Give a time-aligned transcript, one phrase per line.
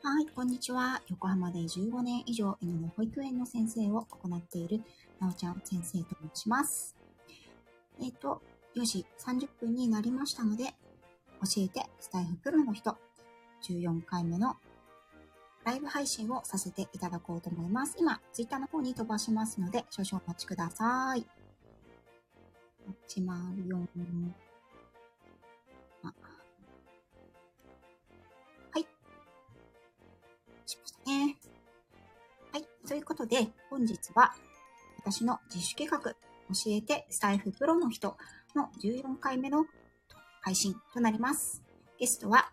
[0.00, 1.02] はい、こんにちは。
[1.08, 4.80] 横浜で15年以上犬の保育園の先生を行っている
[5.18, 6.94] なおちゃん先生と申します。
[8.00, 8.40] えっ、と、
[8.76, 10.66] 4時30分になりましたので、
[11.42, 12.96] 教えてスタイフプロの人、
[13.68, 14.54] 14回目の
[15.64, 17.96] ライブ配信をさせていただこうと思います。
[17.98, 21.26] 今、ツイッターの方に飛ばしますので、少々お待ちください。
[23.08, 24.47] 104
[32.88, 34.32] ということで、本日は、
[35.00, 36.16] 私の自主企画、教
[36.68, 38.16] えてスタイフプロの人
[38.56, 39.66] の14回目の
[40.40, 41.62] 配信となります。
[41.98, 42.50] ゲストは、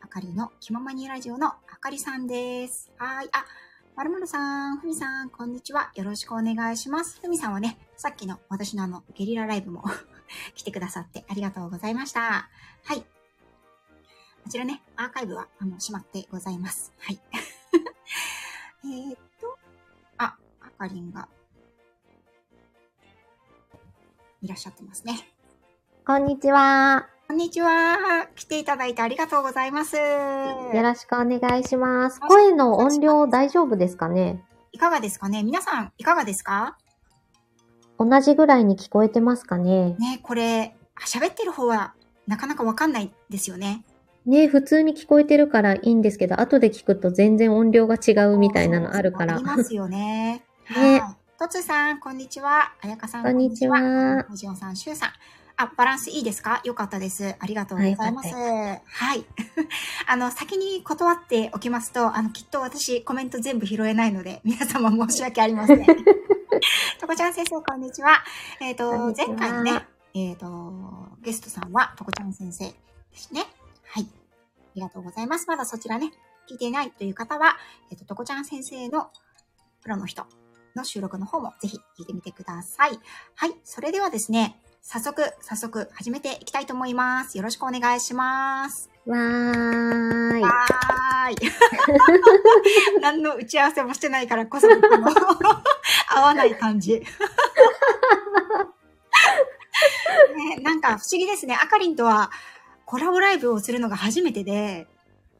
[0.00, 2.90] あかりの気ままにラジオのあかりさんです。
[2.96, 3.28] はい。
[3.32, 3.44] あ、
[3.96, 5.90] まるまるさん、ふみさん、こんにちは。
[5.94, 7.20] よろしくお願いします。
[7.20, 9.84] ふみさんはね、さっきの私のあの、ゲリラライブも
[10.56, 12.48] 来てくださってありがとうございました。
[12.82, 13.02] はい。
[13.02, 13.06] こ
[14.48, 16.94] ちらね、アーカイブは、あの、しまってございます。
[16.98, 17.20] はい。
[18.84, 19.58] えーっと、
[20.18, 21.28] あ、あかりんが、
[24.40, 25.18] いらっしゃってますね。
[26.06, 27.08] こんにちは。
[27.26, 28.28] こんにちは。
[28.36, 29.96] 来ていただいてありがとうございます。
[29.96, 30.02] よ
[30.82, 32.20] ろしくお願いします。
[32.20, 34.42] 声の音量大丈夫ですかね？
[34.72, 35.42] いかがですかね？
[35.42, 36.78] 皆さん、いかがですか？
[37.98, 39.96] 同じぐらいに聞こえてますかね？
[39.98, 41.94] ね、これ、喋ってる方は
[42.28, 43.84] なかなかわかんないですよね。
[44.28, 49.36] ね普通に聞こえてるからいいんですけど、後で聞くと全然音量が違うみたいなのあるから。
[49.36, 50.44] ありますよね。
[50.76, 51.16] ねはい。
[51.38, 52.72] とつさん、こんにちは。
[52.82, 55.10] あやかさん、こんにちはおじおんさん、しゅうさん。
[55.56, 56.60] あ、バランスいいですか？
[56.64, 57.34] よかったです。
[57.38, 58.34] ありがとうございます。
[58.34, 59.24] ははい。
[60.06, 65.84] あの、先に断っておきますと、あの、きっと私、コメント全部拾えないので、皆様申し訳ありません。
[67.00, 68.22] とこちゃん先生、こんにちは。
[68.60, 70.72] えっ、と、こんにちは前回ね、えっ、と、
[71.22, 72.74] ゲストさんは、とこちゃん先生で
[73.14, 73.46] すね。
[74.78, 75.46] りがとうございます。
[75.48, 76.12] まだそちらね、
[76.48, 77.56] 聞いていないという方は、
[77.90, 79.10] えっ、と、とこちゃん先生の
[79.82, 80.24] プロの人
[80.74, 82.98] の収録の方もぜひ聞いてみてください。
[83.34, 83.54] はい。
[83.64, 87.36] それではですね、早速、早速始めていきたいと思います。
[87.36, 88.88] よろしくお願いします。
[89.06, 90.42] わーい。
[90.42, 91.36] はーい。
[93.02, 95.08] 何の打ち合わせもしてないからこそ、この
[96.08, 97.02] 合わない感じ。
[100.36, 101.58] ね、なんか不思議ですね。
[101.60, 102.30] あかりんとは
[102.88, 104.86] コラボライブをするのが初めてで、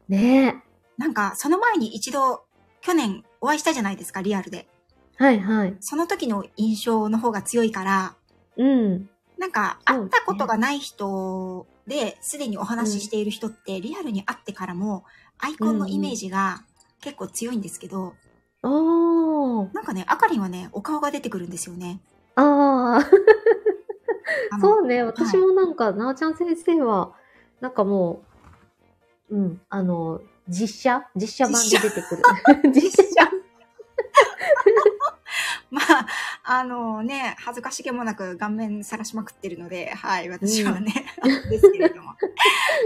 [0.06, 0.62] ね
[0.98, 2.42] なんかその前に一度
[2.82, 4.68] 去年お会いしたじゃないですか、リアルで。
[5.16, 5.76] はいはい。
[5.80, 8.16] その時の印象の方が強いから、
[8.58, 9.08] うん。
[9.38, 15.04] なんか会ったことがない人ですでにお話ししている人ってリアルに会ってからも
[15.38, 16.64] アイコンのイメージが
[17.00, 18.12] 結構強いんですけど、
[18.62, 19.72] おー。
[19.72, 22.02] なんかね、あかりんはね、お顔が出てくるんですよね。
[22.34, 23.06] あー。
[24.60, 25.02] そうね。
[25.02, 27.14] 私もなんか、なおちゃん先生は、
[27.60, 28.22] なんかも
[29.30, 31.06] う、うん、あの、実写？
[31.14, 32.22] 実写版で出てくる。
[32.72, 33.30] 実写
[35.70, 36.06] まあ、
[36.44, 40.92] あのね、恥ずかしげもなく顔面さらしまくってるので、はい、私はね、
[41.50, 42.14] ですけれども。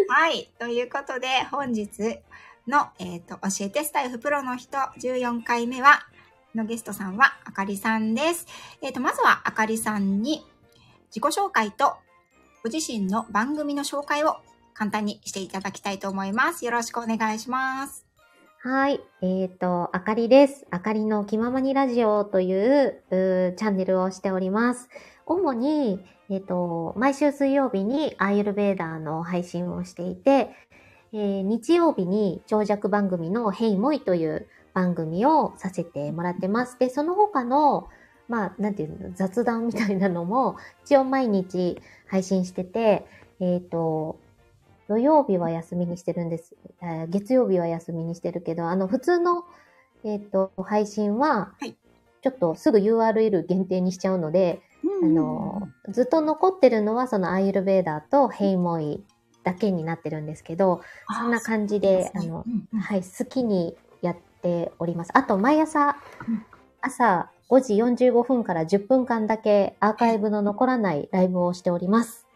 [0.09, 2.19] はい、ということで、本日
[2.67, 6.07] の、えっ、と、教えてスタイフプロの人14回目は、
[6.55, 8.47] のゲストさんはあかりさんです。
[8.83, 10.45] えっ、と、まずはあかりさんに
[11.15, 11.97] 自己紹介と
[12.63, 14.37] ご自身の番組の紹介を
[14.75, 16.65] 簡単にしていただきたいと思います。
[16.65, 18.07] よろしくお願いします。
[18.65, 19.01] はい。
[19.23, 20.67] えっ、と、あかりです。
[20.71, 24.89] あかりの気ままにラジオというチャンネルをしております。
[25.27, 25.99] 主に、
[26.31, 30.51] えっ、と、毎週水曜日にアーユルベーダーの配信をしていて、
[31.13, 36.79] えー日曜日に長尺番組のヘイモイという番組をさせてもらってます。
[36.79, 37.89] で、その他の、
[38.29, 43.07] まあ、なんていうの、雑談みたいなのも、一応毎日配信してて、
[43.41, 44.21] えっ、と、
[44.93, 46.55] 土曜日は休みにしてるんです。
[46.83, 49.45] えー月曜日は休みにしてるけど、あの、普通の、
[50.05, 51.75] えっ、と、配信ははい、
[52.21, 54.61] ちょっとすぐ URL 限定にしちゃうので、
[55.03, 59.03] あの、ずっと残ってるのはそのアーユルベーダーとヘイモイ
[59.45, 60.83] だけになってるんですけど、
[61.19, 65.11] そんな感じで、あの、うんはい、好きにやっております。
[65.15, 65.97] あと、毎朝
[66.29, 66.45] うん、
[66.83, 72.27] 朝5時45分から10分間だけアーカイブの残らないライブをしております。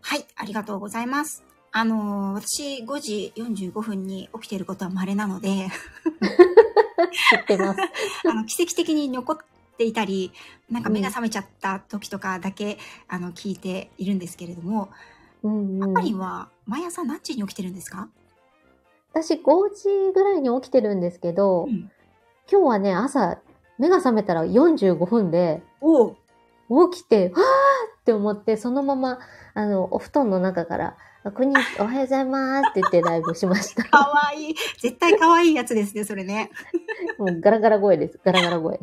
[0.00, 1.51] はい、ありがとうございます。
[1.72, 5.68] あのー私5時45分に起きていることは稀なので、
[7.10, 7.80] 知ってます。
[8.28, 9.36] あの奇跡的に残っ
[9.78, 10.32] ていたり、
[10.70, 12.78] なんか目が覚めちゃった時とかだけ、
[13.08, 14.90] あの聞いているんですけれども、
[15.42, 15.90] うんうん。
[15.92, 18.08] あかりんは毎朝何時に起きてるんですか、
[19.12, 19.40] 私5
[19.74, 21.90] 時ぐらいに起きてるんですけど、うん。
[22.50, 23.38] 今日はね、朝、
[23.78, 25.62] 目が覚めたら45分で、
[26.90, 27.40] 起きて、わー
[28.00, 29.18] って思って、そのまま、
[29.54, 33.84] あの、お布団の中から、あこんにおはようございますって言ってライブしました。
[33.84, 34.54] かわいい。
[34.80, 36.50] 絶対かわいいやつですね、それね。
[37.16, 38.18] もうガラガラ声です。
[38.24, 38.80] ガラガラ声。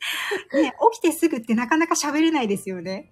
[0.54, 3.10] ね、起きてすぐってなかなか喋れないですよね。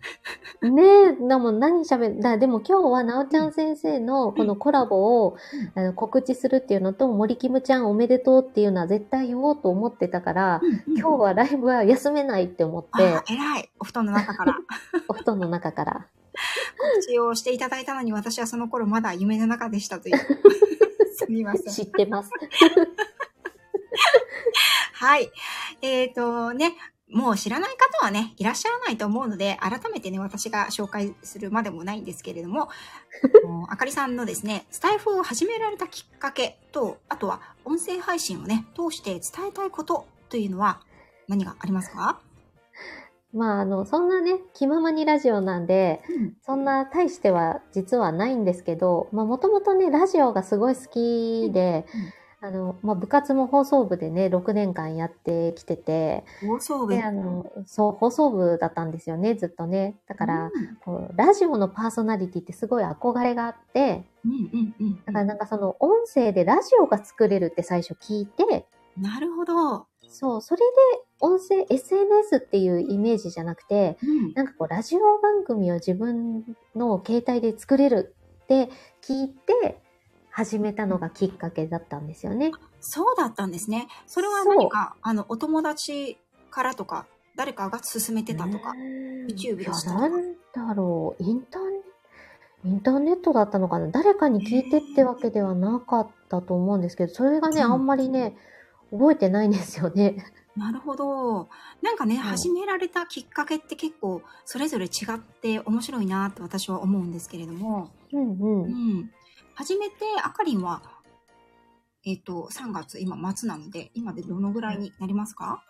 [0.63, 5.37] ねえ、でも何喋る、だでも今日はなおちゃん先生のこのコラボを、
[5.75, 10.61] あの告知するっていうのと、森キムちゃんおめでとうっていうのは絶対言おうと思ってたから、
[10.97, 13.71] 今日はライブは休めないって思ってあ、、偉い。
[13.79, 14.59] お布団の中から
[15.09, 16.07] お布団の中から。
[16.79, 20.17] 告知をしていただいたのに、私はその頃まだ夢の中でしたという。
[21.15, 21.73] すみません。
[21.73, 22.31] 知ってます。
[25.01, 25.31] はい。
[25.81, 26.75] えっ、とね、
[27.09, 32.69] もう知らない方はね、いらっしゃらないと思うので、改めてね、私が紹介するまでもないんですけれども、
[33.71, 40.81] あかりさんのですね、スタイフを始められたきっかけと、あとは音声配信をね、通して伝えたいことというのは
[41.29, 42.19] 何がありますか？
[43.33, 46.37] まあ、あの、そんなね、気ままにラジオなんで、うん。
[46.43, 51.87] そんな大しては実はないんですけど、まあ、もともとね、ラジオがすごい好きで、
[52.41, 56.95] あの、まあ、部活も放送部でね、6年間やってきてて、放送部。
[56.95, 59.97] で、あの、そう、放送部だったんですよね、ずっとね。
[60.07, 60.51] だから、うん
[60.85, 64.97] こうラジオのパーソナリティってすごい憧れがあって、うんうんうん。
[65.05, 69.87] だからなんかその音声でラジオが作れるって最初聞いて、なるほど。
[70.09, 70.67] そう、それで
[71.21, 74.33] 音声 SNS っていうイメージじゃなくて、うん。
[74.35, 76.45] なんかこうラジオ番組を自分
[76.77, 78.69] の携帯で作れるって
[79.03, 79.81] 聞いて
[80.39, 82.53] 始めたのがきっかけだったんですよね。
[82.79, 83.89] そうだったんですね。
[84.07, 86.17] それは何か、あの、お友達
[86.53, 88.73] からとか、誰かが勧めてたとか。
[89.29, 91.79] YouTube でしたとかなんだろう、インターネ
[92.67, 98.37] インターネットだったのかな誰かに聞いてってわけではなかったと思うんですけど、それがね、うんあんまりね、
[98.93, 100.25] 覚えてないんですよね。
[100.57, 101.49] なるほど。
[101.83, 109.11] なんかね、そう始められたきっかけって結構それぞれ違って面白いなって私は思うんですけれども、うんううん。
[109.63, 109.65] ん。
[109.65, 110.83] 初めてあかりんは、
[112.05, 115.63] えっ、と、3月今末なので、今でどのぐらいになりますか？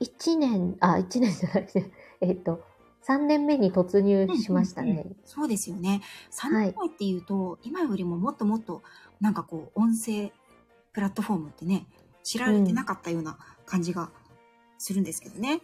[0.00, 1.90] 一年、あ、一年じゃないですね。
[2.20, 2.64] えっと、
[3.06, 5.06] 3年目に突入しましたうんうんね。
[5.24, 6.02] そうですよね。
[6.30, 8.82] 3はい年前っていうと、今よりももっともっと、
[9.20, 10.32] なんかこう、音声
[10.92, 11.86] プラットフォームってね、
[12.22, 14.10] 知られてなかったような感じが
[14.78, 15.62] するんですけどね。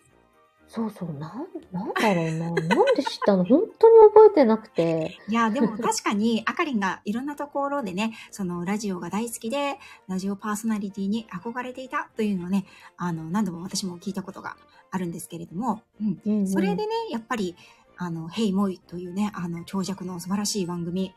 [0.69, 2.51] そうそう、なん、なんだろうな。
[2.51, 2.55] なん
[2.95, 3.45] で知ったの？
[3.45, 5.19] 本当に覚えてなくて。
[5.29, 9.79] いや、でも確かに、あかりんがいろんなところでね、そのラジオが大好きで、
[10.09, 12.65] ラジオパーソナリティに憧れていたというのをね、
[12.97, 14.57] あの、何度も私も聞いたことが
[14.91, 16.21] あるんですけれども、うん。
[16.25, 17.57] うんうんそれでね、やっぱり、
[17.97, 21.15] あの、ヘイモイというね、あの、長尺の素晴らしい番組、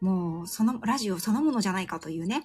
[0.00, 2.44] もう、その、ラジオそのものじゃないかというね、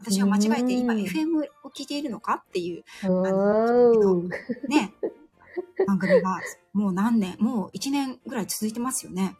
[0.00, 4.28] 私は間違えて今うん FM を聞いているのかっていうおー
[4.68, 4.92] ね、
[5.86, 6.40] 番組が
[6.72, 9.36] もう何年、もう1年ぐらい続いてますよね。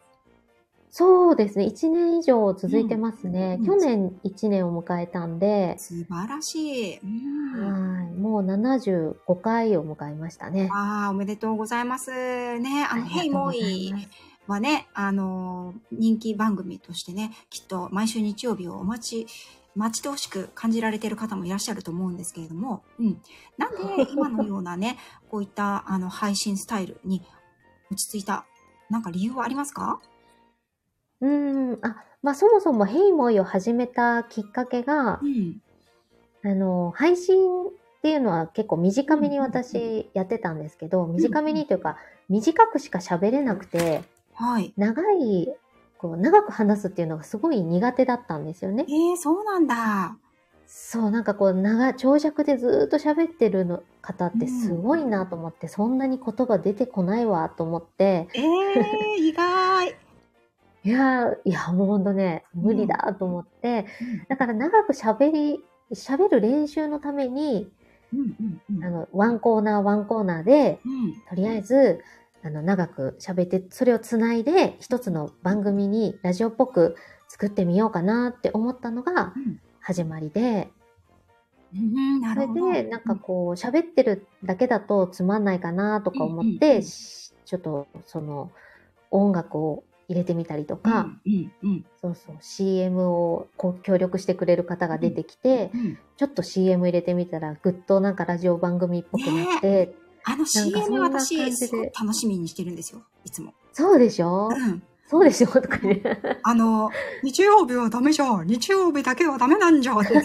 [0.90, 1.66] そうですね。
[1.66, 3.58] 1年以上続いてますね。
[3.60, 6.98] うん去年1年を迎えたんで、素晴らしい。
[6.98, 8.00] うん。
[8.00, 8.14] はい。
[8.14, 10.70] もう75回を迎えましたね。
[10.72, 12.10] ああ、おめでとうございます。
[12.10, 13.92] ね、あの、ヘイモイ。
[14.46, 19.26] はね、あの、人気番組としてね、きっと毎週日曜日をお待ち、
[19.76, 23.22] 待ち遠しく感じられている方もいらっしゃると思うんですけれども、うん。
[23.58, 24.98] なんで 今のようなね、
[25.30, 27.22] こういったあの配信スタイルに
[27.90, 28.46] 落ち着いた、
[28.90, 30.00] なんか理由はありますか？
[31.20, 31.78] うーん。
[31.82, 35.60] あ、まあそもそもヘイモイを始めたきっかけがう、ん。
[36.44, 37.70] あの、配信っ
[38.02, 41.96] ていうのは結構短めに私やってたんですけど、短めにというか、
[42.28, 44.04] 短くしか喋れなくて、
[44.34, 44.72] はい。
[44.76, 45.48] 長い、
[45.98, 48.84] こう、長く話すっていうのがすごい苦手だったんですよね。
[48.88, 50.16] えー、そうなんだ。
[50.66, 59.96] そう、なんかこう、長、長尺でずーっと喋ってるの方ってすごいなと思って、そんなに言葉出てこないわと思って、えー、意外。
[60.84, 63.86] いやー、いや、もうほんとね、無理だと思って、
[64.28, 67.72] だから長く喋り、喋る練習のために、
[68.12, 72.00] うんうんうんあの、ワンコーナーワンコーナーで、うんとりあえず、
[72.46, 76.94] あの、長く喋って、それをつないで、一つの番組にラジオっぽく
[77.26, 80.68] 作ってみようかなって思ったのがうん始まりで、
[81.72, 82.82] うん、なそれ。
[82.82, 86.56] で、なんかこう、喋ってるだけだとつまんないかなとか思っうんうん。
[86.56, 88.50] うて、ちょっと、その、
[89.12, 91.84] 音楽を入れてみたりとうん、か、うんうん。
[92.00, 99.94] そうそう、CM をこう協力してくれる方が出てきて、うん、ちょっと CM 入れてみたら、ぐっとなんかラジオ番組っぽくなって、
[100.28, 103.02] あの CM 私、ですごい楽しみにしてるんですよ。
[103.24, 103.54] いつも。
[103.72, 104.48] そうでしょ？
[104.48, 104.82] うん。
[105.06, 105.46] そうでしょ？
[105.48, 106.02] とかね。
[106.42, 106.90] あの、
[107.22, 108.46] 日曜日はダメじゃん。
[108.46, 110.20] 日曜日だけはダメなんじゃんって、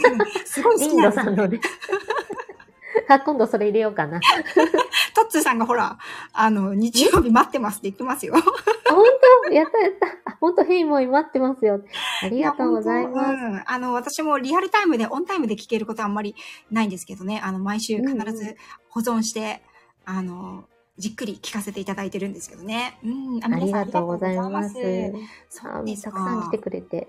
[0.46, 1.48] すごい好きなんですよ。
[1.48, 1.60] ね。
[3.08, 4.20] あ、今度それ入れようかな。
[5.14, 5.98] トッツーさんがほら、
[6.34, 8.34] あの、日曜日待ってますって言ってますよ。
[8.36, 8.42] あ、
[8.92, 9.06] 本
[9.48, 9.54] 当？
[9.54, 10.08] やったやった。
[10.32, 11.82] あ本当ヘイモイ待ってますよ。
[12.24, 13.30] ありがとうございます。
[13.30, 13.64] うん。
[13.66, 16.36] あの、私もリアルタイムで、オンタイムで聞けることはあんまり
[16.72, 17.40] ないんですけどね。
[17.44, 18.56] あの、毎週必ず
[18.90, 19.62] 保存して、
[20.18, 20.66] あの、
[20.98, 23.00] じっくり聞かせていただいてるんですけどね。
[23.04, 23.08] う
[23.40, 23.44] ん。
[23.44, 24.74] あありがとうございます。
[25.50, 26.12] そうですか。
[26.12, 27.08] たくさん来てくれて。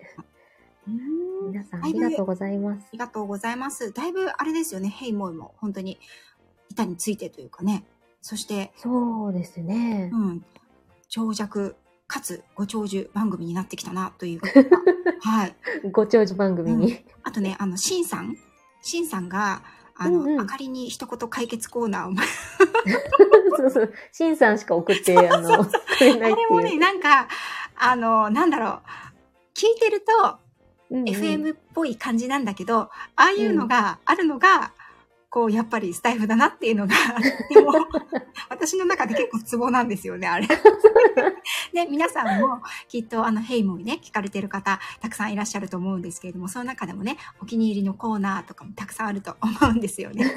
[0.87, 2.89] うん皆さんありがとうございますあ。
[2.93, 3.93] りがとうございます。
[3.93, 5.99] だいぶあれですよね、ヘイモイも本当に
[6.71, 7.85] 板についてというかね。
[8.21, 10.11] そして、そうですね。
[10.13, 10.45] うん、
[11.09, 14.41] 長尺かつご長寿番組になってきたなという
[15.21, 15.57] はい。
[15.91, 17.05] ご長寿番組に。
[17.23, 18.37] あとね、あの、シンさん
[18.83, 19.63] シンさんが、
[19.97, 22.15] あの、うんうんあかりに一言解決コーナーを、
[23.57, 23.93] そうそう。
[24.13, 25.71] シンさんしか送って、あの、く
[26.01, 26.79] れないあれもね。
[26.79, 27.29] なんか、
[27.77, 28.81] あの、なんだろう、
[29.55, 34.73] 聞いてると、うんうん FM っぽい感じなんだけど、ああいうのがあるのが、
[35.31, 36.95] こう、やっぱりスタイフだなっていうのが、
[37.49, 37.73] で も、
[38.51, 40.47] 私の中で結構ツボなんですよね、あれ。
[41.73, 50.25] で、皆さんもきっとあの、ヘイモイね、聞かれてる方、たくさんいらっしゃると思うんですけれども、その中でもね、お気に入りのコーナーとかもたくさんあると思うんですよね。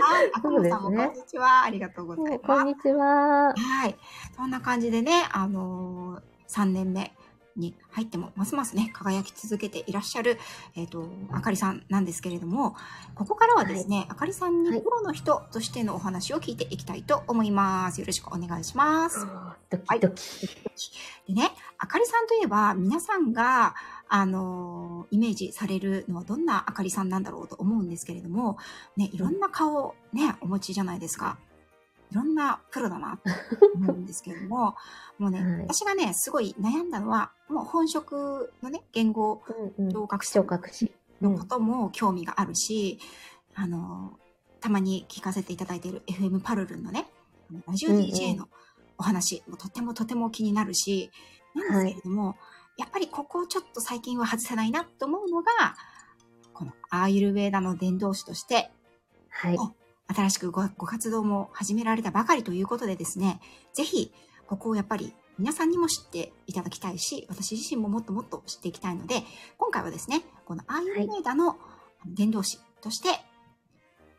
[0.00, 1.62] はい、あこもさんもこんにちは。
[1.64, 2.46] ありがとうございます。
[2.46, 3.54] こんにちは。
[3.54, 3.96] はい。
[4.34, 7.12] そんな感じでね、あのー、3年目
[7.56, 10.38] に入っても、ますますね、輝き続けていらっしゃる、
[10.74, 12.76] えっ、と、あかりさんなんですけれども、
[13.14, 18.00] ここからはですね、あかりさんはいにプロの人としてのお話を聞いていきたいと思います。
[18.00, 19.26] よろしくお願いします。
[19.70, 20.22] ドキドキ。
[21.28, 23.74] でね、あかりさんといえば、皆さんが、
[24.08, 28.56] あのーイメージされるのはどんなあかりさんなんだろうと思うんですけれども、
[28.96, 31.38] ね、いろんな顔をね、お持ちじゃないですか。
[32.12, 33.30] いろんなプロだなと
[33.74, 34.76] 思うんですけれども、
[35.18, 39.42] もうね、はい私がね、すごい悩んだのは、もう本職のね、言語
[39.78, 39.92] うんうん。
[39.92, 40.86] 聴覚士聴覚士。
[40.86, 42.98] うんのことも興味があるし、
[43.54, 44.18] あの、
[44.60, 47.06] たまに聞かせていただいている FM パルルンのね、
[47.48, 48.48] あのラジオうんうん DJ の
[48.98, 51.10] お話もとてもとても気になるし、
[51.54, 52.36] なんですけれども、
[52.76, 55.52] やっぱりここをちょっと最近は外せないなと思うのが、
[56.52, 58.70] このアーユルヴェーダの伝道師として、
[59.28, 59.58] はい。
[60.12, 63.40] 新しくごご活動も始められたばかりということでですね、
[63.72, 64.12] ぜひ、
[64.46, 69.22] ここをやっぱり皆さんにも知っていただきたいし、私自身ももっともっと知っていきたいので、
[69.58, 71.56] 今回はですね、このアーユルヴェーダの
[72.06, 73.08] 伝道師として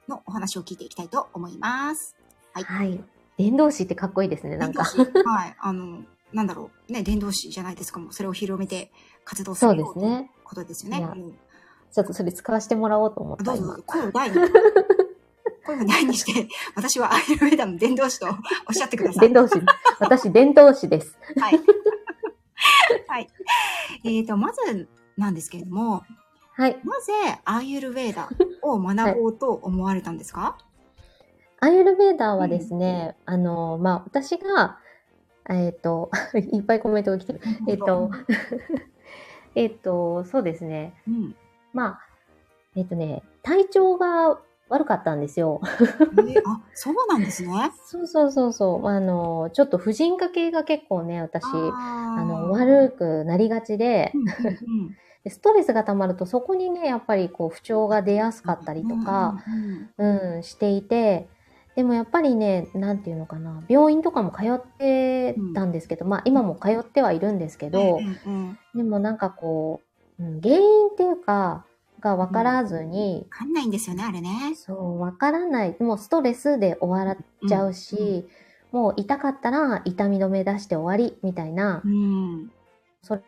[0.07, 2.15] のお話を聞いていきたいと思います。
[2.53, 2.63] はい。
[2.63, 3.03] はい。
[3.37, 4.83] 伝道師ってかっこいいですね、なんか。
[4.83, 5.55] はい。
[5.59, 6.91] あの、なんだろう。
[6.91, 7.99] ね、伝道師じゃないですか。
[7.99, 8.91] もうそれを広めて
[9.23, 10.31] 活動すそうるですね。
[10.43, 11.07] ことですよね。
[11.91, 14.35] ちょっとそれ使わせてもらおうと思った、今どうぞ。、声を大に。
[15.65, 19.31] 声を大にして、 私はアーユルヴェーダの伝道師とおっしゃってください。
[19.31, 19.53] 伝道師。
[19.99, 21.17] 私、伝道師です。
[21.37, 21.59] はい。
[23.07, 23.27] はい。
[24.03, 26.03] えっ、と、まずなんですけれども、
[26.55, 26.79] はい。
[26.83, 28.29] なぜアーユルヴェーダ
[28.61, 30.57] を学ぼうと思われたんですか、
[31.59, 34.79] アーユルベーダーはですね、あの、まあ、私が、
[35.49, 37.41] えっ、と、 いっぱいコメントが来てる。
[37.67, 38.11] えっ、と、
[39.55, 40.93] えっと、そうですね。
[41.07, 41.35] うん。
[41.73, 41.99] まあ、
[42.75, 44.39] えっ、とね、体調が
[44.73, 45.61] 悪かったんですよ。
[45.61, 47.71] えーあ、そうなんですね。
[47.85, 48.87] そうそうそうそう。
[48.87, 54.11] あの、ちょっと婦人科系が結構ね、私、あの、悪くなりがちで
[55.29, 61.29] ストレスが溜まるとそこにね、やっぱりこう不調が出やすかったりとか、うんうんうんうん、していて、
[61.75, 69.81] でもやっぱりね、なんていうのかな、病院とかも通ってたんですけど、まあ今も通ってはいるんですけど、うんうんでもなんかこ
[70.19, 71.65] う、うん、原因っていうか、
[72.03, 74.53] が分からずに、わかんないんですよね、あれね。
[74.55, 75.75] そう、分からない。
[75.79, 77.17] もうストレスで終わっ
[77.47, 78.27] ちゃうし、
[78.71, 82.51] もう痛かったら痛み止め出して終わりみたいな、うん。
[83.01, 83.19] そ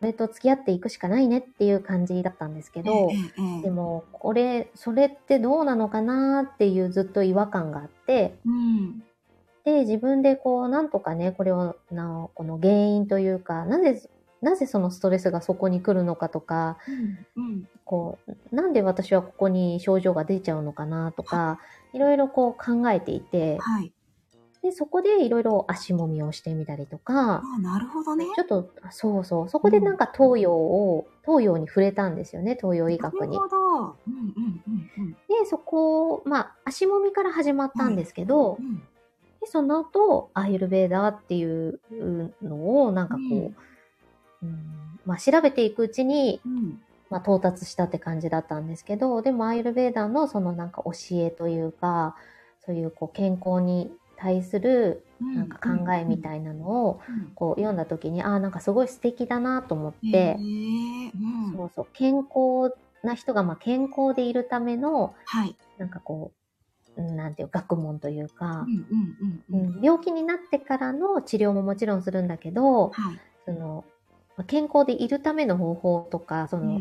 [0.00, 3.08] れと付き合っていくしかないねっていう感じだったんですけど、
[3.62, 9.02] でもこれ、それってどうなのかなっていうずっと違和感があって、うん。
[9.64, 14.00] で、自分でこう、なんとかね、これを、なこの原因というか、なぜ、
[14.40, 16.78] なぜそのストレスがそこに来るのかとか、
[17.36, 17.68] うん。
[17.84, 21.58] こう、なんで私はここに症状が出ちゃうのかなとか、
[21.92, 23.92] いろいろこう考えていて、はい。
[24.62, 28.26] で、そこでいろいろ足もみをしてみたりとかあ、あ、なるほどね。
[28.34, 33.48] ちょっと、そうそう、そこでなんか東洋を、東洋に触れたんですよね、東洋医学になる。
[33.48, 33.56] ほど。
[33.56, 35.12] うんうんうんうん。
[35.12, 38.82] で、そこ、まあ、足もみから始まったんですけど、うん
[39.40, 41.80] でその後、アーユルベーダーっていう
[42.42, 43.56] のを、なんかこう、うん
[44.42, 46.78] うんまあ、調べていくうちに、うん。
[47.10, 52.16] まあ、到達したって感じだったんですけど、でもアーユルベーダーのそのなんか教えというか、
[52.66, 57.28] そういうこう健康に対するなんか考えみたいなのをうん。
[57.34, 60.36] こう読んだ時に、ああ、なんかすごい素敵だなと思っへえて、
[61.14, 61.52] うん。
[61.56, 65.56] そうそう、健康な人がまあ健康でいるための、はい。
[65.78, 66.32] なんかこ
[66.96, 68.86] う、うんなんていう、学問というかう、ん
[69.50, 73.18] うんうん病気になってからの治療ももちろんするんだけど、はい。
[73.46, 73.97] その、まあ
[74.44, 76.80] 健康でいるための方法とか、その、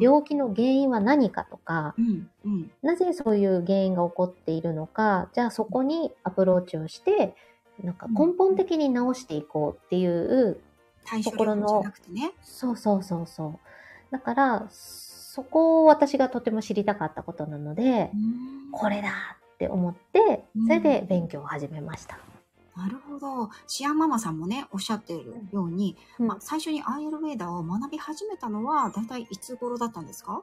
[0.00, 7.34] 病気の原因は何かとか、うんうんなぜそういう原因が起こっているのか、じゃあそこにアプローチをして、
[7.82, 10.60] なんか根本的に治していこうっていう、
[11.04, 12.32] 対処療法じゃなくてね。
[12.42, 13.58] そうそうそうそう。
[14.10, 22.18] だから、そこを私がとても知りたかったことなので、うんこれだって思ってうん、それで勉強を始めました。
[22.76, 23.50] なるほど。
[23.66, 30.42] シアンママさんもね、おっしゃっているように、うんまあ、最初にアーユルヴェーダを学び始めたのは、だいたいいつ頃だったんですか？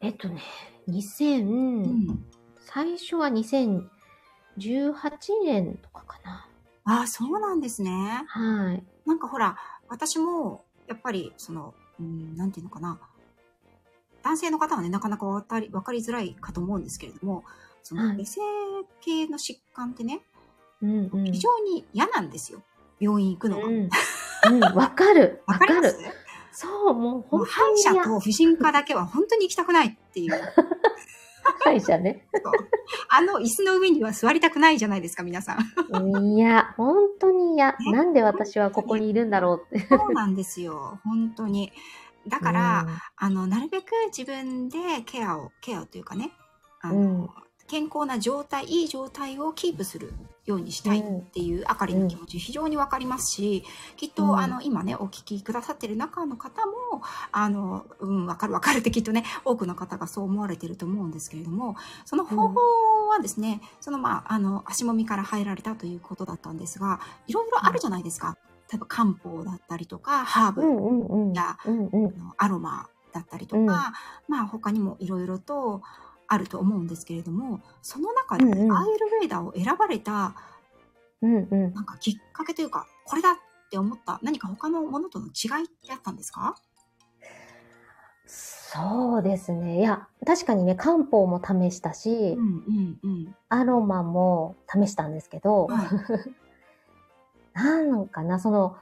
[0.00, 0.40] えっとね、
[0.88, 2.24] 2000、うん。
[2.60, 4.94] 最初は2018
[5.44, 6.48] 年とかかな。
[6.84, 8.24] ああ、そうなんですね。
[8.26, 8.84] はい。
[9.06, 9.56] なんかほら、
[9.88, 12.98] 私も、やっぱり、その、うん、なんていうのかな。
[14.22, 17.44] 男性の方はね、なかなかわかりわかりづらいかと思うんですけれども、
[17.82, 18.40] その、はい女性
[19.00, 20.22] 系の疾患ってね、
[20.82, 21.24] うんうん。
[21.32, 22.62] 非常に嫌なんですよ。
[23.00, 23.66] 病院行くのが。
[23.66, 23.88] うん。
[24.50, 25.42] うん、わかる。
[25.46, 25.94] わかる。
[26.52, 27.92] そう、もう本歯医当に嫌。
[27.94, 30.32] 者と婦人科だけは本当に行きたくないっていう。
[31.64, 32.28] 歯医者ね。
[33.08, 36.36] あの椅子の上には座りたくないじゃないですか、皆さん。
[36.36, 37.72] いや、本当に嫌。
[37.72, 39.86] ねなんで私はここにいるんだろうって。
[39.88, 41.00] そうなんですよ。
[41.04, 41.72] 本当に。
[42.28, 46.32] だから、うんあの、なるべく自分でケアを、ケアというかね、
[46.80, 47.30] あの、うん
[47.72, 50.12] 健康な状態、いい状態をキープする
[50.44, 53.64] ようにしたいっていうあかりの気持ち、非常にわかりますし、
[53.96, 57.00] きっと、うんあの、今ね、お聞きくださってる中の方も、
[57.32, 62.60] あの、うん、わかるわかるってきっとね、多くの方がそう思われてると思うんですけれども、その方法
[63.08, 68.36] はですね、その、まあ、あの、足もみから入られたということだったんですが、いろいろあるじゃないですか。
[68.70, 70.60] 例えば漢方だったりとか、ハーブ。
[71.34, 71.56] や
[72.36, 73.94] アロマだったりとか、うんま
[74.42, 75.80] あ他にもいろいろと
[76.32, 80.34] あると思うんですけれども、その中でアーユルヴェーダを選ばれた
[81.20, 81.74] うんうん。
[81.74, 83.34] なんかきっかけというか、これだっ
[83.70, 86.56] て思った何か他のものとの違いってあったんですか？
[88.26, 89.80] そうですね。
[89.80, 93.34] いや、確かにね、漢方も試したしう、んうんうん。
[93.50, 95.88] アロマも試したんですけど、はい。
[97.52, 98.76] なんかな、その、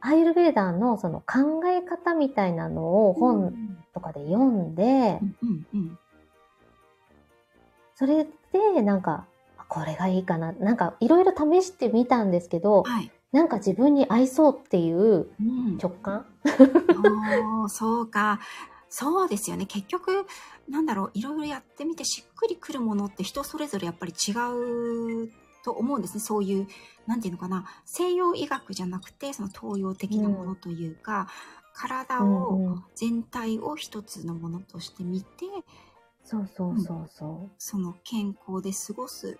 [0.00, 3.54] アイルベーダーのその考え方みたいなのを本
[3.94, 5.98] とかで読んでう、んうんうん。
[7.96, 9.26] それでなんか、
[9.58, 10.52] あこれがいいかな。
[10.52, 13.10] なんかいろいろ試してみたんですけど、はい。
[13.32, 15.76] なんか自分に合いそうっていううん。
[15.78, 16.24] 直感？
[16.44, 18.40] おーそうか。
[18.88, 19.66] そうですよね。
[19.66, 20.24] 結局、
[20.68, 24.30] なんだろう、いろいろやってみてしっくりくるものって人それぞれやっぱり違
[25.24, 25.32] う
[25.64, 26.20] と思うんですね。
[26.20, 26.68] そういう、
[27.08, 31.26] なんていうのかな、西洋医学じゃなくて、その東洋的なものというか、
[31.72, 35.46] 体うんを、うん全体を一つのものとして見て、
[36.24, 37.50] そうそうそうそう。
[37.58, 39.38] その健康で過ごす、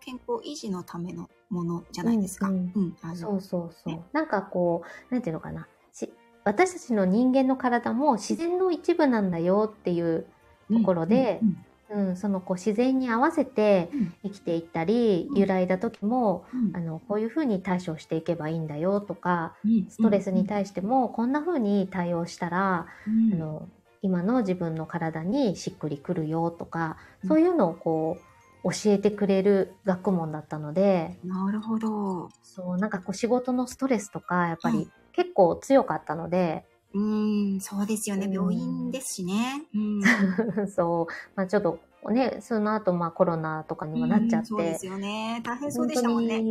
[0.00, 2.48] 健康維持のためのものじゃないですか。
[2.48, 2.66] ううん。
[2.66, 4.00] ん、あのそうそうそう。
[4.12, 5.66] なんかこう、なんていうのかな。
[5.92, 6.12] し
[6.44, 10.26] 私たちの人間の体も自然の一部なんだよっていう、
[10.72, 14.14] ところでうんうん、そのこう自然に合わせてうん。
[14.22, 15.38] 生きていったり、うん。
[15.38, 16.76] 揺らいだ時も、うん。
[16.76, 19.86] あの、こういうふうに対処していけばいいんだよとか、うん。
[19.90, 23.34] ストレスに対してもこんな風に対応したら、うん。
[23.34, 23.68] あの、
[24.02, 28.18] 今の自分の体にしっくりくるよとか、うんそういうのをこ
[28.64, 32.28] う、教えてくれる学問だったので、なるほど。
[32.42, 38.26] そう、なんかこう仕事のストレスとか、やっぱはいり結構強かったので、うーん、そうですよね。
[38.26, 39.62] うん病院ですしね。
[39.74, 40.00] うん。
[40.68, 41.78] そう、まあちょっと
[42.10, 45.40] ね、その後まあコロナとかにもなっちゃってうんそうで、すよね。
[45.44, 46.42] 大変そう本でしたもんね。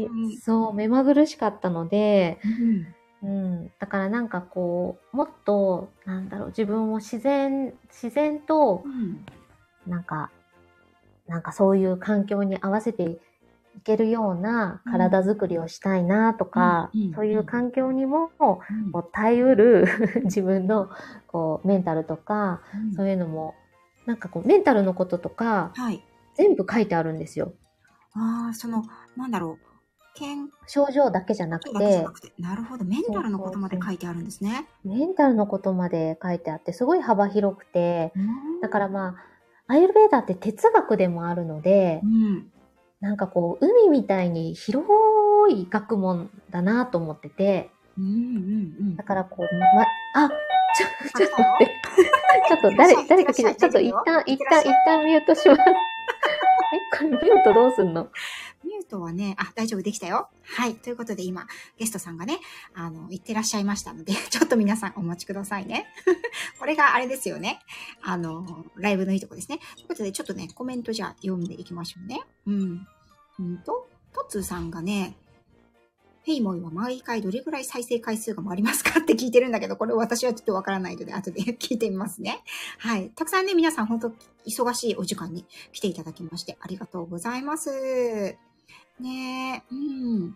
[0.44, 6.18] そう、目まぐるしかったので、うんうん、だからなんかこう、もっと、な
[6.50, 9.26] 自分を自然、自然とう、ん
[9.88, 10.30] なんか、
[11.28, 18.32] なんかそういう環境に合わせていけるような体づくりをしたいなとか、そういう環境にも、
[18.94, 19.86] う耐えうる
[20.26, 20.90] 自分の
[21.28, 23.56] こうメンタルとか、うんそういうのも、
[24.06, 26.04] なんかこうメンタルのこととか、はい。
[26.36, 27.54] 全部書いてあるんですよ。
[28.14, 28.86] ああ、その、
[29.18, 29.68] なんだろう。
[30.15, 32.04] 健症状だけじゃなくて
[32.38, 32.86] な、るほど。
[32.86, 34.67] メンタルのことまで書いてあるんですね。
[34.84, 39.15] メンタルのことまで書いてあって、すごい幅広くて、うんだからま
[39.67, 42.52] あ、アイルベーダーって哲学でもあるのでう、ん。
[43.00, 44.86] なんかこう、海みたいに広
[45.50, 48.95] い学問だなと思ってて、うんうんうん。
[48.98, 49.84] だからこう、ま、
[50.26, 50.30] あ、
[50.76, 51.80] ちょ、ちょっと待って。
[52.50, 55.62] ちょっと誰、誰か来て、ちょっと一旦、一旦、一旦ミュートします。
[56.72, 58.10] え、これミュートどうすんの？
[58.63, 60.30] ミュートはね、あ、大丈夫できたよ。
[60.43, 60.76] はい。
[60.76, 62.39] ということで今、ゲストさんがね、
[62.74, 65.88] あの、言ってらっしゃいましたので、 ちょっと皆さんお待ちくださいね。
[66.60, 67.60] これがあれですよね。
[68.02, 69.60] あの、ライブのいいとこですね。
[69.76, 72.22] ということで、ちょっとね、コメントじゃあ読んでいきましょうね。
[72.45, 72.88] うん。
[73.39, 75.15] うんと、トッツーさんがね、
[76.24, 79.00] ヘイモイは毎回どれぐらい再生回数が回りますか？
[79.00, 82.43] って聞いてるんだけど、これ私はちょっとわからないので、後で 聞いてみますね。
[82.78, 83.10] はい。
[83.15, 84.13] たくさんね、皆さん本当
[84.45, 88.49] 忙しいお時間に来ていただきまして、ありがとうございます。
[89.00, 90.30] ねえ、うん。
[90.30, 90.36] ね、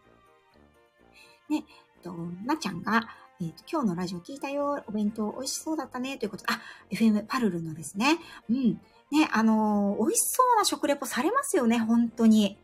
[1.49, 1.63] えっ
[2.02, 2.13] と、
[2.45, 3.04] なっちゃんが、
[3.41, 4.84] えっと、今日のラジオ聞いたよ。
[4.88, 6.17] お弁当美味しそうだったね。
[6.17, 8.17] ということで、あ、FM パルルのですね。
[8.49, 8.80] うん。
[9.12, 12.58] ね、あのー美味しそうな食レポされますよね、本当に。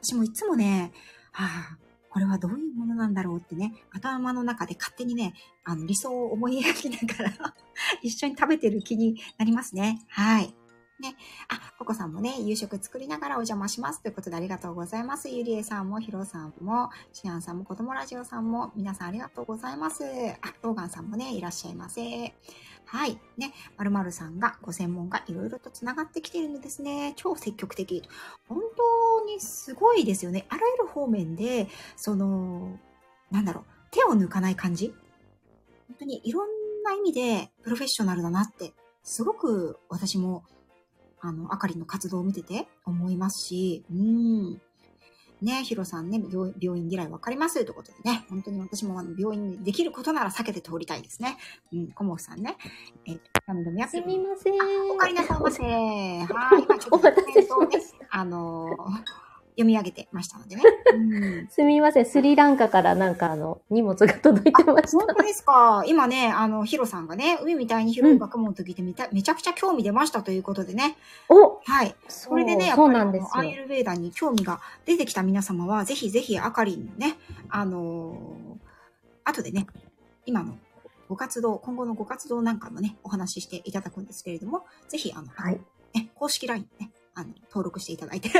[0.00, 0.92] 私もいつもね、
[1.32, 1.78] はあ、
[2.10, 5.34] これはどういうものなんだろうってね、頭の中で勝手にね、
[5.64, 7.54] あの、理想を思い描きながら
[8.02, 10.04] 一緒に食べてる気になりますね。
[10.08, 10.54] はい。
[11.02, 11.16] ね。
[11.48, 14.00] あ、ココさんもね、夕食作りながらお邪魔します。
[14.00, 15.28] ということでありがとうございます。
[15.28, 20.04] ゆりえさんも、ひろさんも、しあんさんも、子供ラジオさんも、皆さんありがとうございます。
[20.04, 22.34] あ、ローガンさんもね、いらっしゃいませ。
[22.86, 23.18] はい。
[23.36, 27.14] ね、まるまるさんが、ご専門がいろいろと繋がってきているのですね。
[27.16, 28.08] 超積極的。
[28.48, 30.46] 本当にすごいですよね。
[30.48, 32.78] あらゆる方面で、その、
[33.30, 34.94] なんだろう、手を抜かない感じ
[35.88, 36.48] 本当にいろん
[36.84, 40.44] な意味でプロフェッショナルだなって、すごく私も、
[41.22, 44.60] あの、あかりの活動を見てて思いますし、うん。
[45.40, 47.64] ね、ヒロさんね、病病院嫌いわかります？
[47.64, 51.36] ということでね、本当に私もあの病院にできることなら避けて通りたいですね。
[51.72, 52.56] うん、コモフさんね。
[53.06, 53.22] えっ、と、
[53.88, 54.54] すみません。
[54.92, 55.62] おかえりなさいませ。
[55.62, 57.10] はい、今ちょっと
[57.66, 59.21] ねし、あのー
[59.52, 60.62] 読み上げてましたのでね。
[60.94, 60.96] う
[61.44, 62.06] んすみません。
[62.06, 64.98] スリランカからなんかあの、荷物が届いてました。
[64.98, 65.84] 本当ですか。
[65.86, 70.96] 今ね、あの、ヒロさんがね、海みたいに広い学問と聞いてみた、めちゃくちゃ興味出ましたということでね。
[71.28, 71.94] おはい。
[72.08, 73.54] そこれでね、やっぱりあなんですよのアイ。
[73.54, 77.16] ルベーダーに興味が出てきた皆様は、ぜひぜひあかりんのね、
[77.48, 78.72] あのー
[79.24, 79.66] 後でね、
[80.26, 80.56] 今の
[81.08, 85.60] ご活動、今後のご活動なんかもね、お話ししていただくんですけれども、ぜひ、あの、はい。
[85.94, 88.30] ね、公式 LINE ね、あの、登録していただいて。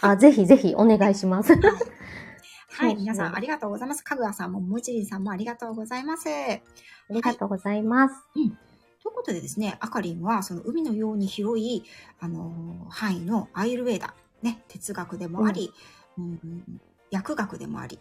[0.00, 1.54] あ、ぜひぜひお願いします。
[1.54, 2.96] はい。
[2.96, 4.04] 皆さんありがとうございます。
[4.04, 6.28] かぐわさんも、もちりんさんもありがとうございます。
[6.28, 6.60] あ
[7.10, 8.14] りがとうございます。
[8.34, 11.84] ということでですね、あかりんは、その海のように広い、
[12.20, 15.72] あのー範囲のアイルベーダ、ね、哲学でもあり、
[16.18, 18.00] うん薬学でもあり、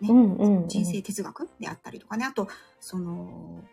[0.00, 2.48] ねうんうんうん人生哲学であったりとかね、あと、
[2.80, 3.64] その、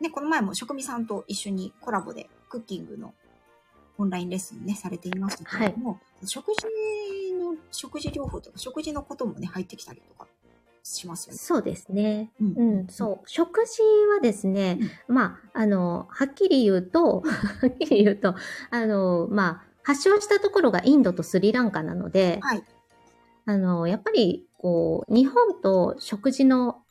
[0.00, 3.14] ね、この前も職味さんと一緒にコラボでクッキングの
[3.98, 6.64] オンラインレッスンね、されていましたけれども、食事
[7.34, 10.28] の、食事療法とか食事のこともね、入ってきたりとか
[10.82, 11.38] しますよね。
[11.38, 12.30] そうですね。
[12.40, 13.28] うんうん、そう。
[13.28, 13.82] 食事
[14.14, 14.78] はですね、
[15.08, 17.22] まあ、あの、はっきり言うと、
[17.60, 18.34] はっきり言うと、
[18.70, 22.62] あの、まあ、発症したところがインドとスリランカなので、はい。
[23.46, 26.83] あの、やっぱり、こう、日本と食事の、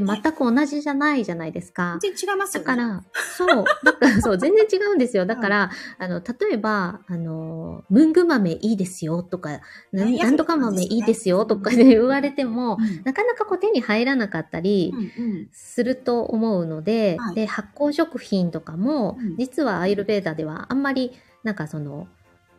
[0.00, 1.98] って全く同じじゃないじゃないですか。
[2.00, 2.66] 全然違いますよね。
[2.66, 3.04] だから、
[3.36, 5.26] そう、だから、そう、 全然違うんですよ。
[5.26, 9.60] だから、あの、例えば、あの、ムング豆いいですよとか、
[9.92, 11.44] なんとか豆いいですよ。
[11.46, 13.02] とかで言われても、うん。
[13.04, 15.48] なかなかこう手に入らなかったりうんうん。
[15.52, 17.34] すると思うので、はい。
[17.34, 22.08] で、発酵食品とかもうん、実はアイルベーダではあんまり、なんかその、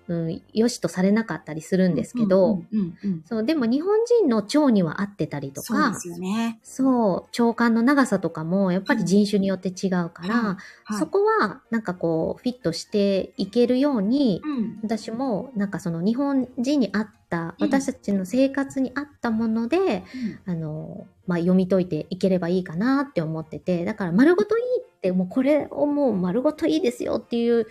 [0.07, 6.59] うん、良しとされなかったりするんですけど、うんうんうんそう、でも日本人の腸には合ってたりとかそうで、すよね。
[6.63, 10.35] そう、腸管の長さとかもやっぱり人種によって違うから、
[10.83, 10.99] はい。
[10.99, 14.79] そこはなんかこうフィットしていけるように、うん。
[14.83, 17.15] 私もなんかその日本人に合った、うん
[17.59, 20.03] 私たちの生活に合ったもので、
[20.45, 27.67] あの、まあ、読み解いていければいいかなって思ってて、だから丸ごといいって、もうこれをもう丸ごといいですよっていう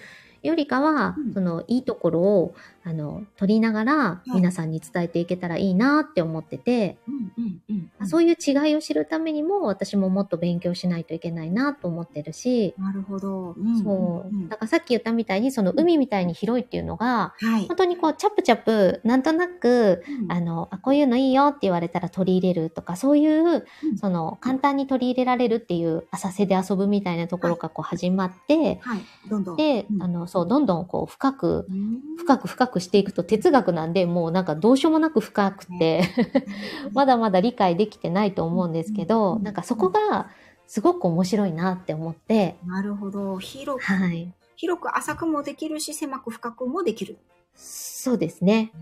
[0.49, 2.55] よりかは、うんそのいいところを、
[2.85, 13.55] あの、取りながらい皆さんに伝えていけたらいいなって思ってて、うんうんうんうんそういう違いを知るためにも私ももっと勉強しないといけないなと思ってるし、なるほど。
[13.57, 14.49] うんそう。
[14.57, 17.67] からさっき言ったみたいに、その海みたいに広いっていうのが、はい。
[17.67, 29.01] 本当にこう、チャプチャプ、なんとなく、うんあの、あこういうのいいよって言われたら取り入れるとか、そういう、うんその、簡単に取り入れられるっていう浅瀬で遊ぶみたいなところがこう始まって、はい。
[29.29, 29.57] どんどん。
[29.57, 36.03] で、うんあの、そう、どんどんこう、深く、うん深く深くしていくと哲学なんで、もうなんかどうしようもなく深くて、
[36.93, 40.29] まだまだ理解できてないと思うんですけど、うんなんかそこが
[40.67, 43.39] すごく面白いなって思って、なるほど。
[43.39, 44.33] 広く、はい。
[44.57, 47.17] 広く浅くもできるし、狭く深くもできる。
[47.55, 48.73] そうですね。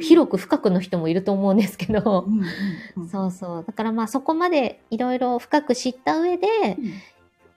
[0.00, 2.44] 広く深くの人もいると思うんですけどう、んうん
[2.96, 3.64] うんそうそう。
[3.66, 6.46] だからまあそこまでいろいろ深く知った上で、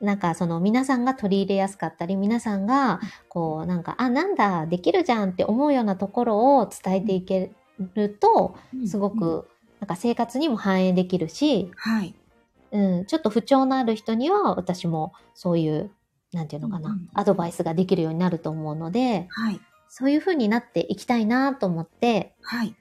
[0.02, 7.52] なんかその皆さんが取り入れやすかったり、皆さんがこうなんか、あ、なんだ、できるじゃんって思うようなところを伝えていけ
[7.96, 9.48] ると、うんすごうんく
[9.80, 12.14] なんか生活にも反映できるし、はい。
[12.72, 15.90] うん、ちょっと不調のある人には私もそういう
[16.34, 19.62] なんていうのかな、アドバイスができるようになると思うので、はい。
[19.90, 22.76] そういう風になっていきたいなと思ってはい。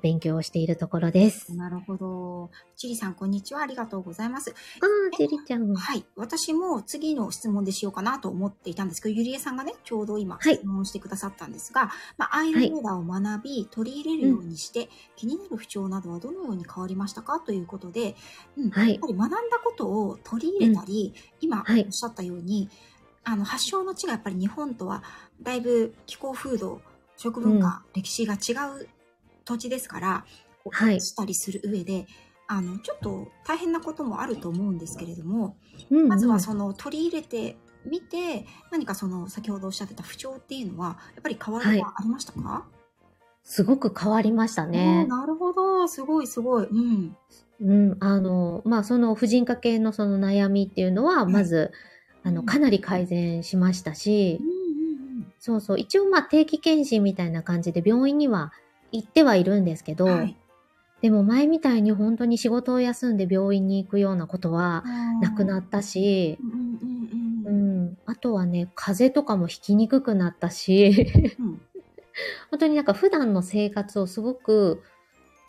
[0.00, 1.54] 勉強をしているところです。
[1.54, 2.50] なるほど。
[2.76, 3.62] チリさん、こんにちは。
[3.62, 4.50] ありがとうございます。
[4.50, 5.74] ああ、ジェリちゃん。
[5.74, 6.04] はい。
[6.16, 18.16] 私も次の質問でしようかなと思っていたんですけど、ゆりえさんがね、ちょうど今はい質問してくださったんですが、まあ、アイルベーダーを学び、取り入れるようにして、気になる不調などはどのように変わりましたかということで、
[18.56, 22.68] うん、はいやっぱり学んだことを取り入れたり、今おはいっしゃったように、
[23.24, 25.02] あの、発祥の地がやっぱり日本とは、
[25.42, 26.80] だいぶ気候風土、
[27.16, 28.88] 食文化、歴史が違う
[29.50, 30.24] 土地ですから、
[30.62, 32.06] こうはいしたりする上で、
[32.46, 35.56] あの、ちょっと大変なこともあると思うんですけれども、
[35.90, 42.66] うんうんまずはその取り入れてみて、何かその先ほどおっしゃってた不調っていうのは、やっぱり変わりはありましたか、
[43.42, 45.08] すごく変わりましたおねー。
[45.08, 45.88] なるほど。
[45.88, 46.66] すごいすごい。
[46.66, 47.16] うん。
[47.60, 51.72] うん、あの、まあ、その婦人科系のその悩みっていうのは、いまず、
[52.22, 54.60] あの、うんかなり改善しましたしうん、うん
[55.40, 58.52] そうそう、一応まあ定期検診みたいな感じで病院には
[58.92, 60.12] 行ってはいるんですけど、うん。
[60.18, 60.36] はい。
[61.00, 64.84] でも前みたいに本当に仕事を休んで病院に行くようなことは
[65.22, 66.58] なくなっったし、うんうん
[67.46, 71.06] ううんん、あとはね、風邪とかもひきにくくなったし、
[71.38, 71.46] うん。
[71.46, 71.60] う ん
[72.50, 74.82] 本当になんか普段の生活をすごく、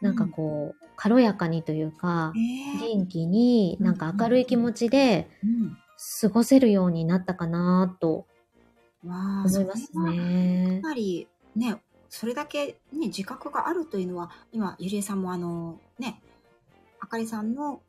[0.01, 5.77] なんかこう、軽やかにというか、えー元気に、なんか明るい気持ちでうん。
[6.21, 8.25] 過ごせるようになったかなと
[9.03, 10.81] 思いますそれはやねっ。
[10.81, 16.21] ぱりね、それだけね、自覚があるというのは、今、ゆりえさんもあの、ね、
[16.99, 17.81] あかりさんの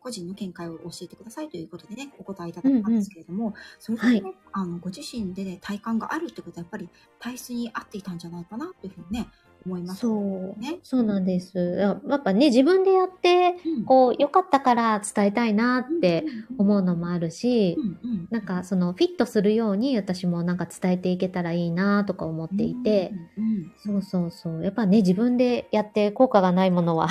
[0.00, 9.28] 個人の見解を教えてくださいということでね、お答えいただいたんですけれども、それだけね、あの、ご自身で、ね、体感があるってことは、やっぱり体質に合っていたんじゃないかなというふうにね、
[9.66, 10.00] 思います。
[10.00, 10.60] そう。
[10.60, 10.78] ね。
[10.82, 11.58] そうなんです。
[11.58, 16.24] ややっぱね、自分でやって、うんこう、良かったから伝えたいなって
[16.58, 24.64] 思うのもあるしう、んうんなんかそのフィットするように私もなんか伝えていけたらいいなとか思っていて、、うんうんそうそうそう。
[24.64, 27.08] やっぱね、自分でやって効果がないものは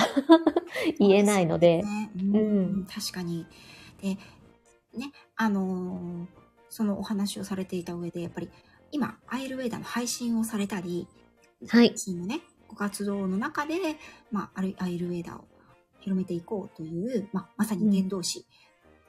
[0.98, 3.46] 言えないので、ねううんん、確かに。
[4.00, 4.08] で、
[4.98, 6.40] ね、あのー
[6.72, 8.48] そのお話をされていた上で、やっぱり
[8.92, 11.08] 今、アイルウェーダの配信をされたり、
[11.68, 11.92] はい。
[11.96, 13.74] そのね、ご活動の中で、
[14.30, 15.44] まあ、あるアイルウェーダを
[16.00, 18.46] 広めていこうという、まあ、まさに伝道師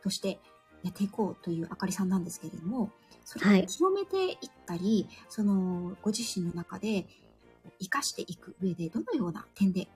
[0.03, 0.39] として
[0.83, 2.91] やっていこうというあかりさんなんですけれども、
[3.23, 3.65] それをはい。
[3.67, 7.05] 広めていったり、その、ご自身の中で
[7.79, 9.87] 活かしていく上で、どのような点で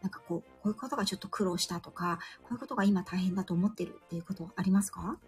[0.00, 5.18] なんかこう、こういうことがちょっと苦労したとか、こういうことが今大変だと思ってるっていうことありますか？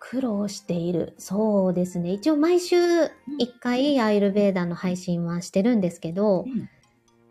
[0.00, 1.14] 苦労している。
[1.18, 2.12] そうですね。
[2.12, 2.76] 一応毎週
[3.38, 6.68] 一回アイルベーダの配信はしてるんですけど、うん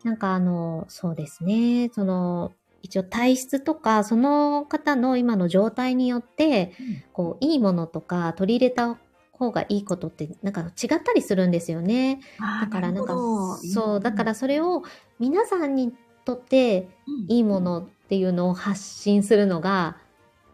[0.04, 1.90] なんかあの、そうですね。
[1.94, 6.74] その、一応体質とか、その方の今の状態によって、
[7.12, 8.98] こう、いいものとか取り入れた
[9.34, 10.70] 方がいいことって、なんか違っ
[11.04, 12.22] たりするんですよね。
[12.62, 13.14] だからなんか
[13.74, 14.84] そう、だからそれを
[15.20, 19.98] 皆さんにとってうん、いいものっていうのを発信するのが、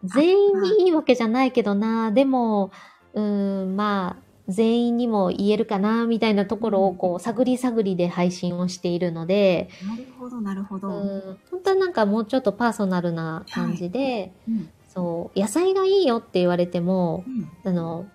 [0.06, 2.70] 全員にいいわけじゃないけどな、でも、
[3.14, 10.88] うーん、まあ、全員にも言えるかな、みたいなところを、こう、探り探りで配信をしているので、なるほど、なるほうど。
[10.88, 14.70] ん、本当はなんかもうちょっとパーソナルな感じで、うん。
[14.88, 17.24] そう、野菜がいいよって言われても
[17.64, 17.70] う、ん。
[17.70, 18.06] あの、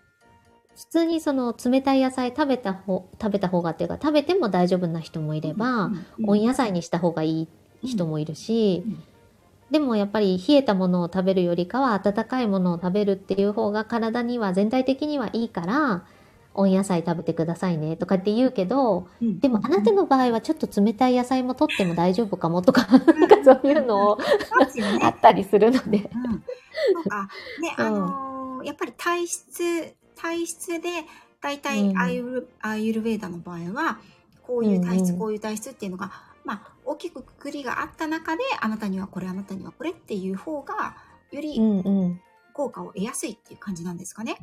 [0.75, 7.49] 普通にその冷たい野菜食べた方、食べた方がっていうか、食べても大丈夫な人もいれば、うんうん温野菜にした方がい
[7.81, 9.03] い人もいるし、うん
[9.71, 16.03] でもやっぱり冷えたものを食べるよりかは温かいものを食べるっていう方が体には全体的にはいいから、
[16.53, 19.39] 温野菜食べてくださいねとかって言うけど、うん。
[19.39, 24.25] でもあなたの場合はちょっと冷たい野菜も取っても大丈夫かもとか、 なんかそういうのをね。
[25.01, 26.09] あったりするので。
[26.13, 26.23] うん。
[26.23, 27.29] なんか。
[27.61, 28.31] ね、うんあのー
[28.63, 30.89] やっぱり体質、体質で、
[31.41, 31.97] 大体うん。
[31.97, 33.97] アイル、アイルベーダの場合は、
[34.43, 36.11] こういう体質、こういう体質っていうのが、
[36.45, 40.95] まあ、大きくくくりがあった中で、あなたにはこれ、あなたにはこれっていう方が、
[41.31, 42.21] よりうんうん。
[42.53, 44.37] 効果を得やすいっていう感じなんですかね。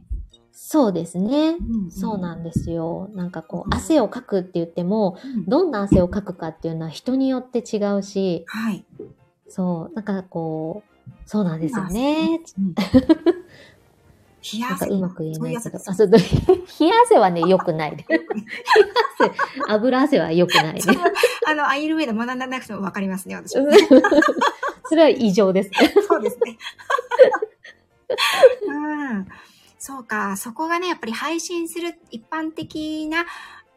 [0.53, 1.57] そうですね。
[1.61, 3.11] うんそうなんですよ。
[3.15, 8.85] なんかこうんう、汗をかくって言っても、うんどんな汗をかくかっていうのは人によって違うし、はい。
[9.49, 12.41] そう、なんかこう、そうなんですよね。
[12.59, 12.75] うん
[14.53, 15.77] 冷や汗うまく言えないけど。
[15.77, 16.19] あ、そう、 冷
[16.87, 17.97] や汗はね、良くない。
[18.09, 18.23] 冷や
[19.21, 20.83] 汗、油汗は良くない ね。
[21.47, 23.65] あの、アイルベーダ学んだなくてもわかりますね、私は。
[24.89, 25.71] それは異常です。
[26.07, 26.59] そうですね。
[28.67, 29.29] うん。
[29.79, 33.27] そうか、そこがね、やっぱり配信する一般的な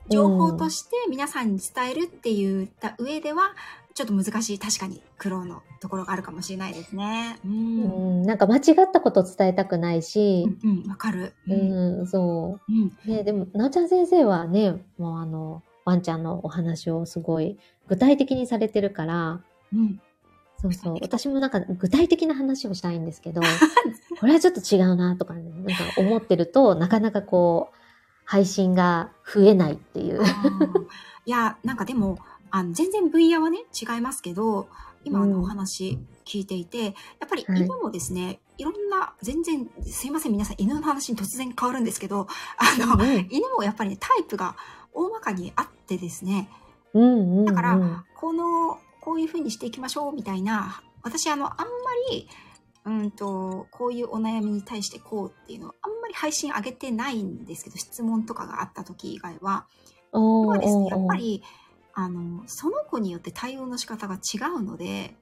[0.09, 3.53] 情報として皆さんに伝えるって言った上では、
[3.93, 7.37] ちちょっと難しい、確かに苦労のところがあるかもしれないですね。
[7.45, 7.47] う。
[7.47, 11.33] うんん、なんか間違ったこと伝えたくないし、うん、うんわかる。
[11.47, 11.55] う。
[12.03, 12.91] ん、そうん。
[13.05, 13.07] う。
[13.07, 17.57] ね、でも、なおちゃん先生はね、もうあの、ワンちゃんのお話をすごい
[17.87, 19.41] 具体的にされてるから、
[19.73, 20.01] うん。
[20.57, 20.97] そうそう。
[21.01, 23.41] 私もなんか具体的な話をしたいんですけど、
[24.19, 27.75] これはちょっと違うなとかね、なんか思ってると、なかなかこう、
[28.23, 30.21] 配信が増えないっていう。
[31.25, 32.19] いや、なんかでも、
[32.51, 34.69] あの、全然分野はね、違いますけど、
[35.03, 35.31] 今うん。
[35.31, 36.93] のお話聞いていて、やっ
[37.29, 37.61] ぱりはい。
[37.61, 43.27] 犬もですね、い、ろんな、全然、すいません、皆さん、犬の話に突然変わるんですけど、あの、うん。
[43.29, 44.55] 犬もやっぱりね、タイプが
[44.93, 46.49] 大まかにあってですね、
[46.93, 47.45] うんうん、うん。
[47.45, 51.65] だからこの、こういう風にしていきましょうみたいな、私、あの、あんま
[52.11, 52.27] り、
[52.85, 59.65] うんと、こういうお悩みに対してこうっていうのは、あんまり配信上げてないんですけど、質問とかがあった時以外は、
[60.11, 60.47] おー。
[60.47, 61.43] はですね、やっぱり、
[61.93, 65.15] あの、その子によって対応の仕方が違うので、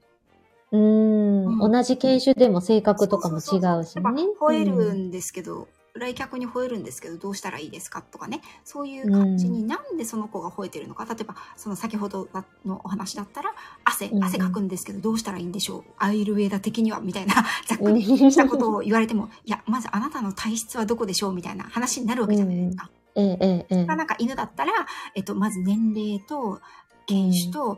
[0.71, 1.71] うーん、うん。
[1.71, 4.01] 同じ犬種でも性格とかも違うしね。
[4.03, 4.97] ぱ吠えるうん。
[5.07, 9.67] んですけど、来客に吠えるんですけど、どうしたらいいですかとかね、そういう感じに、うん。
[9.67, 12.29] なんでその子が吠えてるのか、例えば、その先ほど
[12.65, 13.51] のお話だったら、
[13.83, 14.23] 汗うんう、ん。
[14.25, 15.83] 汗かくんですけど、どうしたらいいんでしょう？
[15.97, 17.33] アイルウェーダ的には、みたいな、
[17.65, 21.33] ざっくりしたことを言われても、いや、まずあなたの体質はどこでしょう？
[21.33, 22.91] みたいな話になるわけじゃないですか。
[23.15, 24.71] ええええなんか犬だったら、
[25.15, 26.61] えっと、まず年齢と、
[27.07, 27.77] 犬種と、うん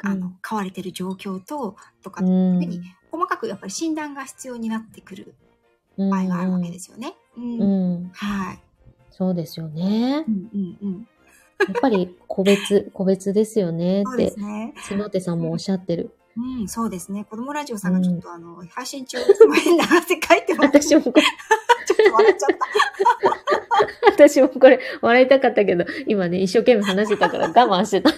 [0.00, 5.34] あのうん、飼われてる状況と、とか、うんふうに細かくやっぱり診断が必要になってくる
[5.96, 7.14] 場合があるわけですよね。
[7.36, 7.60] うん。
[7.60, 7.64] う
[8.04, 8.60] ん、はい。
[9.10, 10.30] そうですよねう。
[10.30, 11.08] んうんうん。
[11.66, 14.74] やっぱり個別、 個別ですよねそうって、ですね。
[14.88, 16.14] 角手さんもおっしゃってる。
[16.36, 17.24] うん、そうですね。
[17.24, 20.78] 子供ラジオさんがちょっと、あの、配信中、すごいなって書いてます。
[20.86, 23.37] ちょ私もこれ、っと笑っちゃった。
[24.06, 28.10] 私もこれ笑いたかったけど、今ね、一生懸命話してたから我慢してた。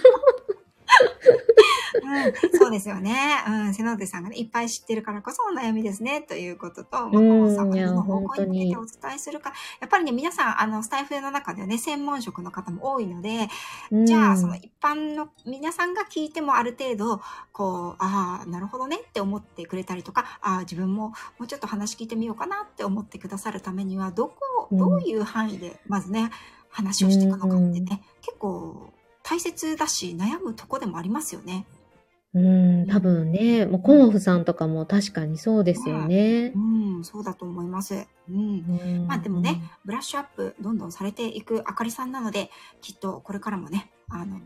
[2.11, 3.15] うん、そうですよね。
[3.47, 9.49] うん、瀬野手さんがね、いっぱい知ってるからこそお悩みですね、ということと、まあ、んさんの方向にに向けてお伝えするか。
[9.49, 13.49] ら、やっぱりね、皆さん、あの、スタイフの中ではね、専門職の方も多いので、
[14.05, 17.21] じゃあ、その一般の皆さんが聞いてもある程度、
[17.51, 24.35] こう、ああ、なるほどねって思ってくれたりとか、ああ、自分ももうちょっと話聞いてみようかなって思ってくださるためには、どこ、
[24.71, 24.77] うん。
[24.77, 26.31] どういう範囲で、まずね、
[26.69, 27.85] 話をしていくのかってね、うん。
[28.21, 28.93] 結構
[29.23, 31.65] 大切だし、悩むとこでもありますよね。
[32.33, 36.59] うん、多分ね、もうコモフさんとかも確かにそうですよねう。
[36.99, 38.07] ん、そうだと思います。
[38.29, 38.35] うん。
[38.35, 42.49] うんまあでもね、ブラッシュアップどんどんされていくあかりさんなので、
[42.81, 44.37] きっとこれからもね、あの、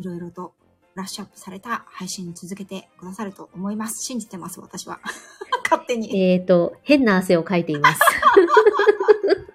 [0.00, 0.54] いろいろと
[0.94, 4.04] ブラッシュアップされた配信続けてくださると思います。
[4.04, 5.00] 信じてます、私は。
[5.64, 8.00] 勝手に、えっ、と、変な汗をかいています。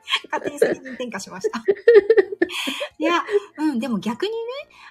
[0.31, 1.63] 勝手に責任転嫁しました。
[2.97, 3.23] いや、
[3.57, 4.35] うん、でも逆にね、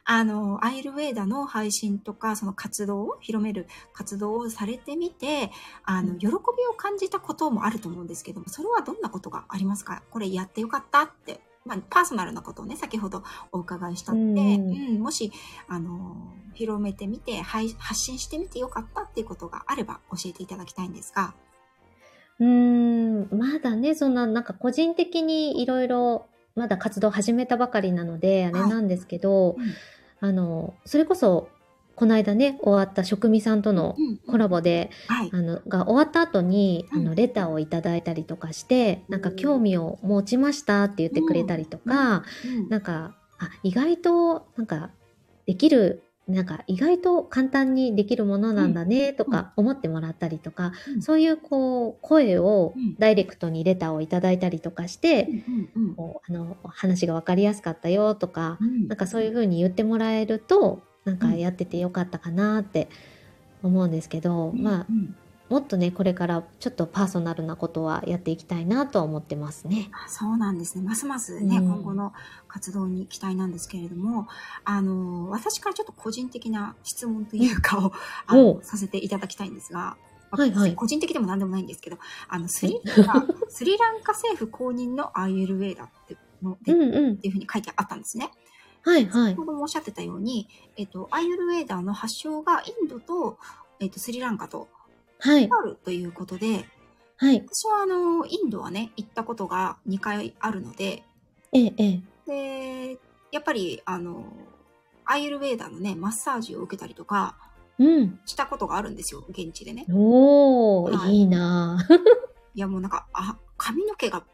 [0.04, 5.50] あの、アイルウェーダの配信とか、その活動を、広める活動をされてみて、
[5.84, 10.02] あの、喜びを感じたこともあると思うんですけども、それはどんなことがありますか？
[10.10, 11.40] これやってよかったって。
[11.64, 15.32] まあ、パーソナルなことをね、先ほどお伺いしたって、ううんん、もし、
[15.66, 21.34] あの、広めてみて、はい発信してみてよかったっていうことがあれば教えていただきたいんですが。
[22.38, 29.74] うーん、まだね、そんな、なんか個人的にいろいろ、まだ活動始めたばかりなので、あれなんですけど、うん。
[30.20, 31.48] あの、それこそ、
[31.94, 35.30] この間ね、終わった職味さんとのうんコラボで、はい。
[35.32, 37.04] あの、が終わった後に、あうん。
[37.04, 42.68] の、レターをいただいたりとかして、なんか興味を持ちましたって言ってくれたりとか、うん。
[42.68, 44.90] なんか、あ、意外と、なんか、
[45.46, 51.02] できる、なんか、意外と簡単にできるものなんだね、とか思ってもらったりとか、うん。
[51.02, 52.96] そういう、こう、声をうん。
[52.98, 55.28] ダイレクトにレターをいただいたりとかして、
[55.96, 58.88] こうあの、話がわかりやすかったよとか、うん。
[58.88, 62.88] なんかそういう風に言ってもらえると、なんかやっててよかったかなって
[63.62, 65.14] 思うんですけど、まあう、ん
[65.48, 69.90] もっとね、これからちょっとパーソナルなことはやっていきたいなとは思ってますね。
[69.92, 70.82] あそうなんですね。
[70.82, 72.12] ますますね、うん今後の
[72.48, 74.26] 活動に期待なんですけれども、
[74.64, 77.92] あの、私からちょっと個人的な質問というかを、
[78.26, 79.96] あおのさせていただきたいんですが、
[80.30, 87.16] はいはい個人的でも何でもないんですけど、あの、スリランカ、 スリランカ政府公認のアイエルウェイだってので、っうんうん。
[87.18, 88.30] ていうふうに書いてあったんですね。
[88.82, 89.36] はいはい先。
[89.36, 93.38] ほどもおっしゃってたように、えっと、アイエルウェイダーの発祥がインドと、
[93.78, 94.68] えっと、スリランカと
[95.18, 95.48] はい。
[95.50, 96.66] あるということで、
[97.16, 97.44] はい。
[97.46, 101.02] 私はあの、インドはね、行ったことが2回あるので、
[101.52, 101.84] ええ、え
[102.28, 102.92] え。
[102.94, 102.98] で、
[103.32, 104.24] やっぱり、あの、
[105.04, 107.36] アイエルウェーダーのね、マッサージを受けたりとか
[107.78, 108.18] うん。
[108.26, 109.86] したことがあるんですよ、現地でね。
[109.90, 111.94] おー、はいいいなぁ
[112.54, 114.24] いや、もうなんか、あ、髪の毛が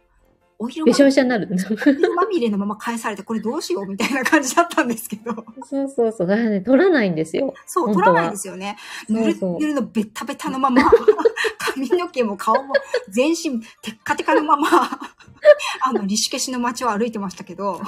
[0.63, 1.49] お色べしゃまべしゃになる。
[1.51, 5.35] 色まみれのまま返されて、これどうしようみたいな感じだったんですけど。
[5.69, 6.27] そうそうそう。
[6.29, 7.53] だからね、取らないんですよ。
[7.67, 8.77] そう、取らないですよね。
[9.09, 10.83] ぬるぬるのベッタベタのまま、
[11.59, 12.75] 髪の毛も顔も
[13.09, 14.69] 全身テッカテカのまま、
[15.83, 17.81] あの、リシュケシの街を歩いてましたけど、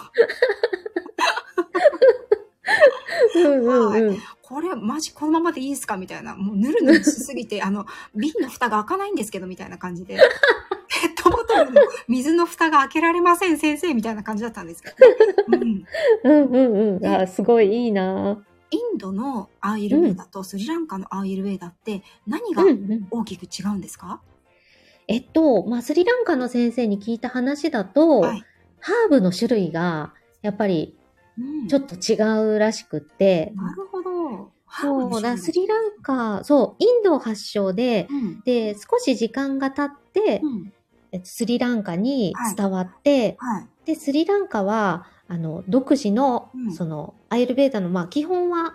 [3.37, 4.19] うんうんうん。
[4.43, 5.97] これマジこのままでいいですか？
[5.97, 6.35] みたいな。
[6.37, 10.19] もうぬるぬるしすぎて、あの、瓶の蓋が開かないんですけど、みたいな感じで。
[11.03, 14.97] ペットボトルの水の蓋が開けられません、先生、みたいな感じだったんですけど、
[15.53, 15.85] うん。
[16.25, 17.07] うんうんうん。
[17.07, 23.07] あ、すごいいいなインドのアーユルヴェーダとスリランカのアーユルヴェーダって何がうんうん。
[23.11, 24.21] 大きく違うんですか、
[25.07, 28.45] えっと、まあ、スリランカの先生に聞いた話だと、はい。
[28.81, 30.97] ハーブの種類が、やっぱり、
[31.39, 32.17] うんちょっと違
[32.55, 34.53] うらしくって、なるほど。
[34.81, 38.41] そうだ、スリリランカ、そう、インド発祥で、うん。
[38.43, 40.73] で、少し時間が経って、うん。
[41.15, 43.67] えっとスリランカに伝わって、はい。
[43.87, 48.75] で、スリランカは、あの、独自の、うんその、アイルベーダの、まあ、基本は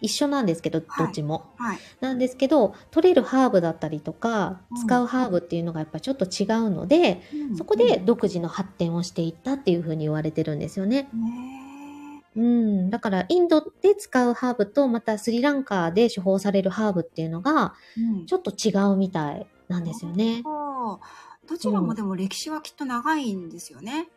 [0.00, 1.50] 一緒なんですけど、はいどっちも。
[1.56, 1.78] はい。
[2.00, 11.08] なんですけど、取れるハーブだったりとかう、ん使うハーブっていうのがやっぱりちょっと違うので、うんそこで、独自の発展をしていったっていうふうに言われてるんですよね。
[11.12, 12.90] ねうん。
[12.90, 17.74] だから、インドで使うハーブと、またスリランカで処方されるハーブっていうのが、
[18.28, 20.42] ちょっと違うみたいなんですよね。
[20.42, 24.08] どちらもでも歴史はきっと長いんですよね。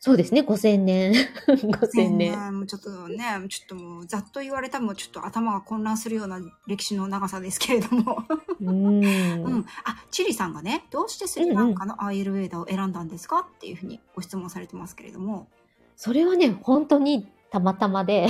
[0.00, 1.12] そうですね、5000年。
[1.46, 2.56] 5000年。
[2.56, 8.22] もうちょっとね、ちょっともうざっと言われたらもうちょっと頭が混乱するような歴史の長さですけれども。
[8.60, 9.04] うん。
[9.04, 9.66] うん。
[9.84, 13.40] あ、チリさんがね、どうしてスリランカのアーユルヴェーダを選んだんですか？
[13.40, 15.48] っていうふうにご質問されてますけれども。
[15.96, 18.28] それはね、本当にたまたまで、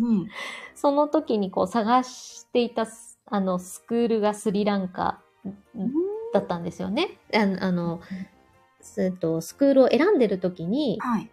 [0.00, 0.06] うん。
[0.06, 0.28] うん。
[0.76, 5.22] その時にこう探していたス、あの、スクールがスリランカ
[6.32, 7.18] だったんですよね。
[7.34, 8.00] あの、あの
[8.80, 11.30] すっとスクールを選んでる時に、はい。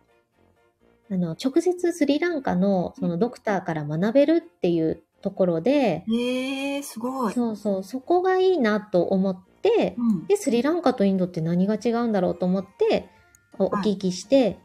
[1.10, 7.34] あの、直接スリランカのそのドクターから学べるっていうところで、ええー、すごい。
[7.34, 10.28] そうそう、そこがいいなと思って、うん。
[10.28, 13.10] で、スリランカとインドって何が違うんだろうと思って、
[13.58, 14.60] お聞きして、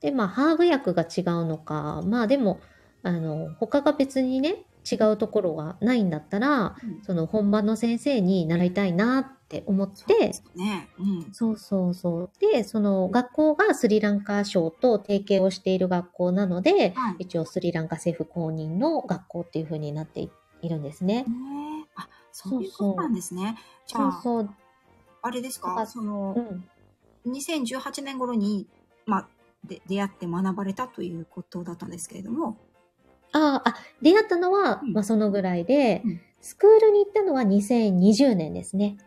[0.00, 2.60] で、まあ、ハーブ薬が違うのか、まあでも、
[3.02, 10.88] あの、他が別にね、違うところがないんだったら、うんその本場の先生に習いたいなって思ってね。
[10.98, 11.32] うん。
[11.32, 12.30] そうそうそう。
[12.40, 17.16] で、その学校がスリランカ省と提携をしている学校なので、はい。
[17.20, 20.30] 一応スリランカ政府公認の学校っていう風になってい
[20.62, 21.24] いるんですね。
[21.24, 23.56] ねえあ、そういうことなんですね。
[23.86, 24.50] そうそう。
[25.22, 26.68] あれですか、あそのう、ん。
[27.32, 28.66] 2018年頃に、
[29.06, 29.28] まあ、
[29.64, 32.58] で出会って学ばれたということだったんですけれども、
[33.36, 38.98] ああ、あ、出会ったのは、うんまあそのぐらいで、うんスクールに行ったのは2020年ですね。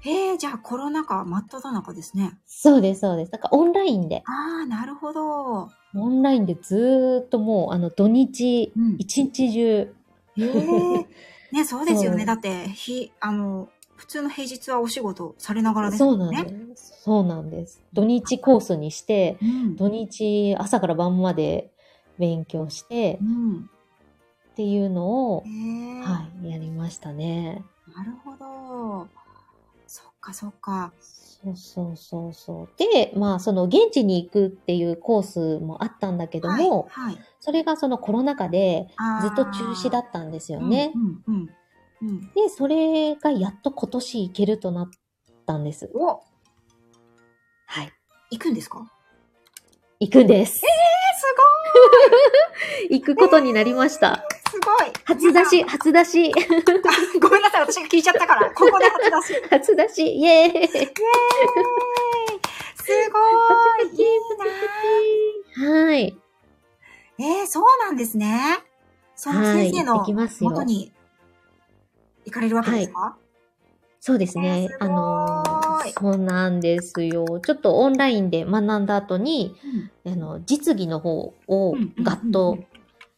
[0.00, 2.38] へえ、じゃあコロナ禍真っ只中ですね。
[2.46, 3.32] そうです、そうです。
[3.32, 5.68] だからオンラインで、ああ、なるほど。
[5.94, 9.94] オンラインでずーっともう、あの、土日、うん一日中。
[11.52, 12.24] ね、そうですよね。
[12.24, 16.30] だって、ひ、あの、普通の平日はお仕事されながらですそうなん。
[16.30, 17.02] です。
[17.02, 17.82] そうなんです。
[17.92, 19.76] 土日コースにして、うん。
[19.76, 21.70] 土日朝から晩まで
[22.18, 23.70] 勉強してうん。
[24.52, 25.44] っていうのを。
[26.02, 27.64] はい、やりましたね。
[27.94, 29.08] なるほど。
[29.86, 30.92] そっかそっか。
[31.00, 32.68] そうそうそうそう。
[32.78, 37.14] で、まあ、その現地に行くっていうコースもあったんだけども、はい。
[37.14, 38.88] はい、それがそのコロナ禍で
[39.20, 40.92] ずっと中止だったんですよね。
[40.94, 41.50] うんうん
[42.02, 42.08] うん。
[42.08, 42.20] うん。
[42.32, 44.90] で、それがやっと今年行けるとなっ
[45.44, 45.90] たんです。
[45.94, 46.22] お
[47.66, 47.92] はい。
[48.30, 48.90] 行くんですか？
[49.98, 50.60] 行くんです。
[50.64, 50.86] え
[52.90, 54.24] 行くことになりました。
[54.50, 56.34] すごい初出し、初出し、あ
[57.20, 58.50] ごめんなさい、私が聞いちゃったから。
[58.54, 59.42] ここで初出し。
[59.50, 60.86] 初出し、イエーイイエーイ
[62.76, 63.18] すご
[63.82, 66.16] いいいなはい。
[67.18, 68.58] えー、そうなんですね。
[69.14, 69.70] そのはい。
[69.70, 70.04] 先生の
[70.40, 70.62] 元。
[70.62, 70.92] に
[72.24, 73.16] 行かれるわけですか、
[74.00, 74.68] そうですねえー。
[74.68, 75.55] すごいあのー、
[75.92, 77.40] そうなんですよ。
[77.40, 79.56] ちょっとオンラインで学んだ後に、
[80.04, 82.58] うんあの、実技の方をうんうんガッと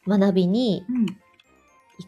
[0.06, 1.06] 学びにうん。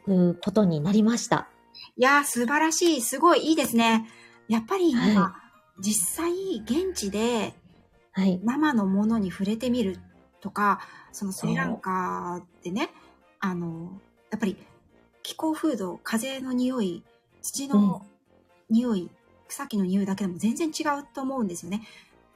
[0.06, 1.48] 行くことになりました。
[1.96, 3.00] いやー、素晴らしい。
[3.00, 4.08] すごいいいですね。
[4.48, 5.34] やっぱりなんか、は
[5.80, 6.32] 実際、
[6.64, 7.54] 現地で
[8.12, 8.40] はい。
[8.42, 9.98] 生のものに触れてみる
[10.40, 10.80] とか、
[11.12, 12.90] そのスリランカでね、
[13.40, 14.00] あの、
[14.30, 14.56] やっぱり
[15.22, 17.02] 気候風土、風の匂い、
[17.42, 18.02] 土の
[18.68, 19.10] 匂い、
[19.50, 21.82] 草木の匂いだけでも全然違うと思うんですよね。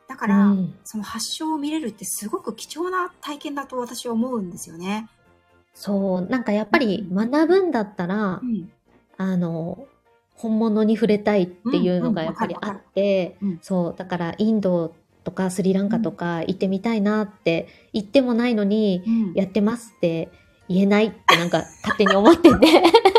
[0.09, 5.09] だから、うんその発症を見れるってすごく貴重な体験だと私は思うんですよね。
[5.75, 8.71] そう、なんかやっぱり学ぶんだったらう、ん。
[9.17, 9.87] あの、
[10.35, 20.31] 本物に触れたいっていうのがうんうんやっぱりあって、うんそう、だからインドとかスリランカとか行ってみたいなって言ってもないのに、うんやってますって
[20.69, 23.14] 言えないってなんか勝手に思ってて、うんうんうんうん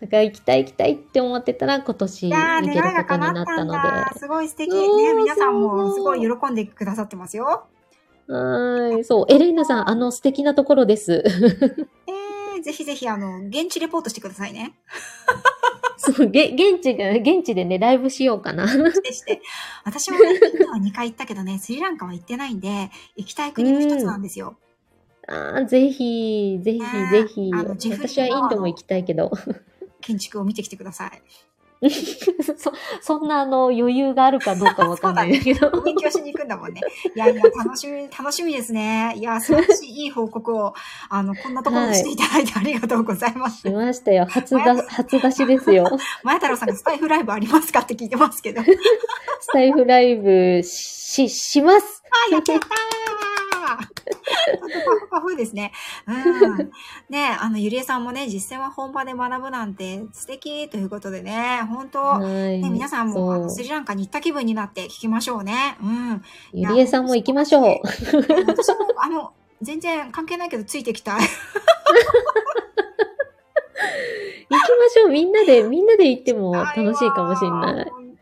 [0.00, 4.12] だから行きたい行きたいって思ってたら今年行けることになったのだ。
[4.16, 4.72] すごい素敵。
[4.72, 7.66] ね、皆さんもすごい喜んでくださってますよ。
[8.28, 8.34] で。
[8.34, 9.04] はーい。
[9.04, 11.22] そう、エレーナさん、あの素敵なところです。
[12.06, 14.74] えー、ぜひぜひ、あの、現地レポートしてくださいね。
[15.98, 18.68] そう、げ現地が、現地でね、ライブしようかな。
[18.68, 19.40] してして。
[19.84, 24.56] 私もね、インドは2回行ったけどね、スリランカは行ってないんで、行きたい国の一つなんですよ。
[25.28, 27.50] あーぜひ、ぜひ、ねぜひ。
[27.52, 29.30] あのジェフリー私はインドも行きたいけど。
[30.00, 31.22] 建築を見てきてください。
[32.56, 32.72] そ、
[33.02, 35.68] そんなあの余裕があるかどうかわかんないけど。
[35.68, 36.80] お勉強しに行くんだもんね。
[37.14, 39.14] いやいや、楽しみ、楽しみですね。
[39.16, 40.74] いや、素晴らしいいい報告を、
[41.10, 43.60] あの、こんなところでしていただいてありがとうございます。
[43.60, 44.26] しましたよ。
[44.30, 45.98] 初だ、初出しですよ。
[46.22, 48.62] 前太郎さんがスタイフライブありますかって聞いてますけど。
[48.62, 48.64] あ
[49.40, 52.02] スタイフライブし、します。
[52.30, 53.15] ー、やっちゃったー
[53.66, 55.72] パフパフですね。
[56.06, 56.70] うん。
[57.08, 62.60] ねあの、ゆりえさんもね、実践は本場で学ぶなんて素敵ということでね、本当、はい。
[62.60, 65.76] ね、皆さんもスリランカに行った気分になって聞きましょうね。
[65.82, 66.22] うん。
[66.52, 67.62] ゆりえさんも行きましょう。
[67.62, 67.80] 行
[68.46, 71.20] 私も、あの、全然関係ないけどついてきたい。
[74.66, 75.08] きましょう。
[75.10, 77.90] みんなで、みんなで行っても楽しいかもしれない。
[77.90, 78.18] 本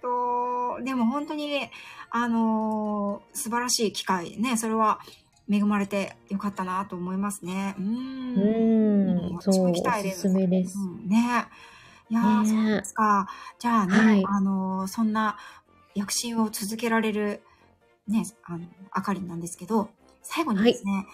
[0.78, 1.68] 当でも本当に、
[2.10, 4.56] あのー素晴らしい機会ね。
[4.56, 5.00] それは
[5.50, 7.74] 恵まれてよかったなと思いますね。
[7.78, 7.82] う。
[7.82, 9.36] うん。
[9.36, 10.16] ん、そう、私も行きおたいです。
[10.16, 10.78] すすめです。
[10.78, 11.46] うん、ね。
[12.10, 12.48] いやー、ね。
[12.48, 13.28] そうですか。
[13.58, 14.24] じゃあね、はい。
[14.26, 15.36] あのーそんな
[15.94, 17.42] 躍進を続けられる、
[18.08, 19.90] ね、あの、あかりんなんですけど、
[20.22, 21.06] 最後にですね、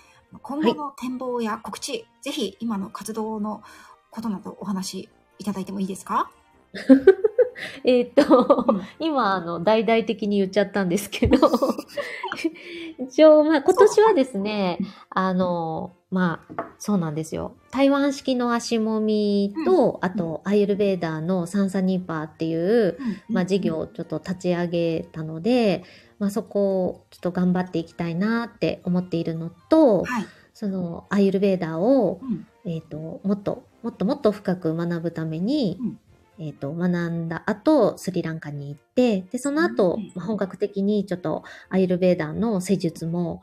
[0.43, 3.63] 今後の展望や告知、ぜひ今の活動の
[4.11, 5.09] ことなどお話し
[5.39, 6.31] いただいてもいいですか？
[7.85, 8.83] えーっと、うん。
[8.99, 11.39] 今、あの、大々的に言っちゃったんですけど、
[12.99, 14.79] 一応、まあ、今年はですね、
[15.11, 17.55] あの、まあ、そうなんですよ。
[17.71, 22.99] 台湾式の足もみと、あと、アイルベーダーのサンサニーパーっていう、
[23.29, 25.85] まあ、事業をちょっと立ち上げたので、
[26.19, 30.27] まあ、そこをちょっと頑張っていきたいなって思っているのと、はい。
[30.53, 32.47] そのアイルベーダーを、うん。
[32.67, 35.99] えっ、と、もっと、もっともっと深く学ぶために、うん
[36.41, 43.43] えっ、と、学んだ後、スリランカに行って、で、その後、うんまあ本格的にちょっとアイルベーダーの施術も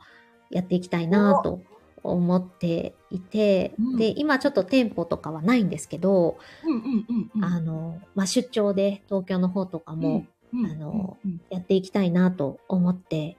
[0.50, 1.60] やっていきたいなと
[2.02, 7.44] 思っていて、うんで、今ちょっと店舗とかはないんですけど、うんうんうんうん。
[7.44, 13.36] あの、まあ、出張で東京の方とかもうん、あのうんうんやっていきたいなと思って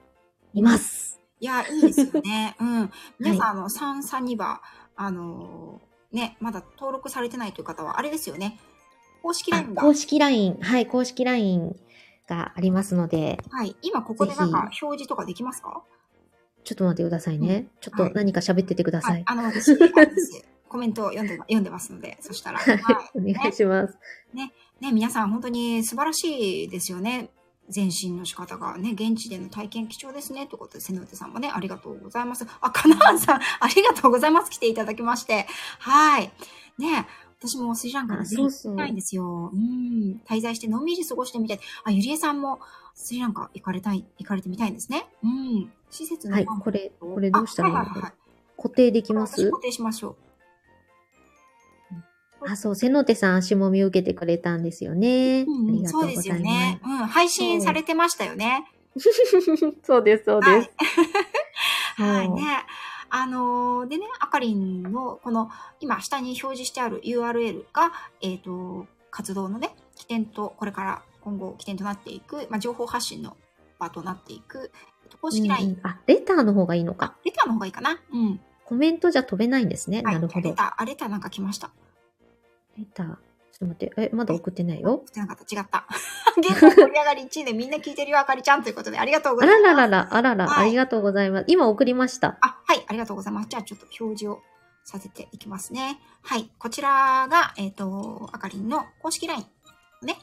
[0.54, 1.20] います。
[1.40, 2.56] いや、いいですよね。
[2.60, 2.90] うん。
[3.18, 4.60] 皆さん、あの、サンサニバ、
[4.94, 8.58] あのー、ね、まだ登録されてないという方は、あれですよね。
[9.22, 9.82] 公式 LINE が。
[9.82, 11.76] 公式 LINE、はい、公式 LINE
[12.26, 13.76] がありますので、はい。
[13.82, 15.82] 今、ここでなんかぜ表示とかできますか？
[16.62, 17.68] ちょっと待ってくださいね。
[17.80, 19.12] ちょっとはい何か喋っててください。。
[19.12, 22.58] はいあの、私、あれですコメントを読んで、読んでますので、そしたら。
[22.62, 22.78] はい
[23.14, 23.98] お願いします。
[24.32, 24.52] ね、
[24.92, 27.30] 皆さん本当に素晴らしいですよね。
[27.74, 30.46] 前進の仕方がね、現地での体験貴重ですね。
[30.46, 32.46] ということで、瀬野手さんもね、ありがとうございます。
[32.60, 34.50] あ、かなーんさん、ありがとうございます。
[34.50, 35.46] 来ていただきまして。
[35.78, 36.32] はい。
[36.78, 37.06] ね
[37.42, 39.50] 私もスリランカにあぜひそうそう行きたいんですよ。
[39.52, 40.20] うん。
[40.28, 41.60] 滞在してのんびり過ごしてみたい。
[41.84, 42.60] あ、ゆりえさんも
[42.94, 45.06] スリランカ行かれたい、行かれてみたいんですね。
[45.24, 45.72] うん。
[45.90, 47.80] 施設のはい、これ、これどうしたらいいの？
[47.80, 48.12] あはいはいはいはい
[48.62, 49.40] 固定できます？
[49.40, 50.16] 私固定しましょ
[52.42, 52.46] う。
[52.46, 55.42] あ、そう、瀬野手さん足もみ受けてくれたんですよね。
[55.42, 56.80] うんうん、ありがとそううですございよね。
[56.82, 57.06] まうん。
[57.06, 58.66] 配信されてましたよね。
[58.98, 59.08] す。
[59.82, 60.70] そうです、そうはいです。
[62.02, 62.42] はいそうね。
[63.10, 65.50] あのーでね、あかりんの、この、
[65.80, 73.36] 今、下に表示してある URL が、えっ、と、活動のね、起点と、これから今後起点となっていく、まあ、情報発信の
[73.78, 74.70] 場となっていく、
[75.04, 78.00] えっと公式 LINE、うんうんあ、レターの方がいいのあか。、レターの方がいいかな？
[78.12, 78.40] うん。
[78.64, 80.02] コメントじゃ飛べないんですね。
[80.04, 80.14] はい。
[80.14, 80.54] なるほどレ。
[80.54, 81.70] ター、あ、レターなんか来ました。
[82.78, 83.06] レター。
[83.06, 83.18] ちょっ
[83.58, 83.92] と待って。
[83.96, 85.02] え、まだ送ってないよ？
[85.06, 85.42] 来てなかった。
[85.42, 85.86] 違った。
[86.38, 89.74] 現在盛り上がり1位でみんな聞いてるよ、あかりちゃんということで、ありがとうごあざいます。
[89.74, 91.44] らららら、あらら、はいありがとうございます。
[91.48, 92.38] 今送りました。
[92.40, 92.49] あ、はい、
[92.90, 93.48] ありがとうございます。
[93.48, 94.42] じゃあちょっと表示を
[94.82, 96.00] させていきますね。
[96.22, 99.46] はい、こちらが、えっ、と、あかりんの公式 LINE
[100.02, 100.16] ね。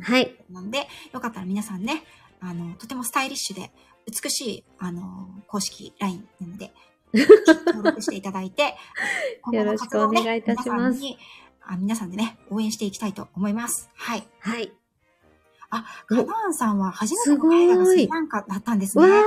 [0.00, 0.34] はい。
[0.50, 2.02] なんで、よかったら皆さんね、
[2.40, 3.70] あの、とてもスタイリッシュで
[4.06, 6.72] 美しい、あの、公式 LINE なので、
[7.66, 8.74] 登録していただいて、
[9.42, 11.18] 今後の活動をねよろしくお願いいたします皆さんに
[11.62, 13.88] あ皆さんでね、応援していきたいと思います。
[13.94, 14.26] はい。
[14.40, 14.72] はい。
[15.70, 19.12] あ、カナーンさんは初めての海外がスリランカだったんですわね。
[19.12, 19.22] ー、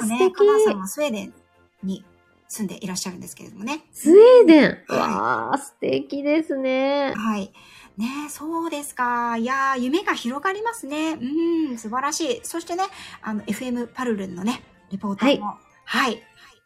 [0.00, 1.34] 素ね、敵カナーンさんはスウェーデン
[1.82, 2.04] に
[2.50, 3.84] 住んでいらっしゃるんですけれどもね。
[3.92, 7.14] スウェーデンはいわー、素敵ですね。
[7.16, 7.52] はい。
[7.96, 9.36] ねそうですか。
[9.36, 11.12] いやー夢が広がりますね。
[11.12, 12.40] うん、素晴らしい。
[12.42, 12.82] そしてね、
[13.22, 16.20] あの、FM パルルンのね、レポーターも、はい、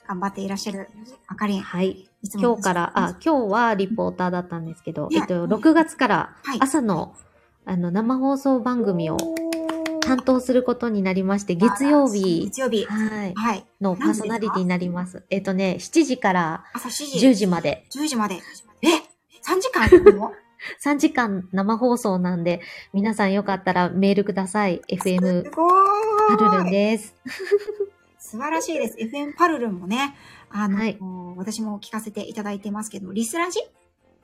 [0.09, 0.89] 頑張っていらっしゃる
[1.26, 1.61] あかりん。
[1.61, 1.91] はい。
[1.91, 7.14] い今日から、あ、今日はリポーターだったんですけど、ねえっと、6月からはい朝の、
[7.66, 9.18] あの、生放送番組を
[10.05, 12.84] 担当することになりまして、月曜日、月曜日。
[12.86, 13.64] はい、はい。
[13.80, 15.24] のパーソナリティになります。
[15.30, 17.26] えっとね、7時から朝7時。
[17.28, 18.36] 10時まで、10時まで。
[18.82, 18.88] え
[19.42, 20.32] ?3 時間やるの？
[20.82, 22.61] 3時間生放送なんで、
[22.92, 24.80] 皆さんよかったらメールください。
[24.88, 25.50] FM。
[25.50, 27.14] パルルンです。
[28.18, 28.96] 素晴らしいです。
[28.96, 30.14] FM パルルンもね、
[30.50, 30.98] あの、はい
[31.36, 33.61] 私も聞かせていただいてますけど、リスラジ？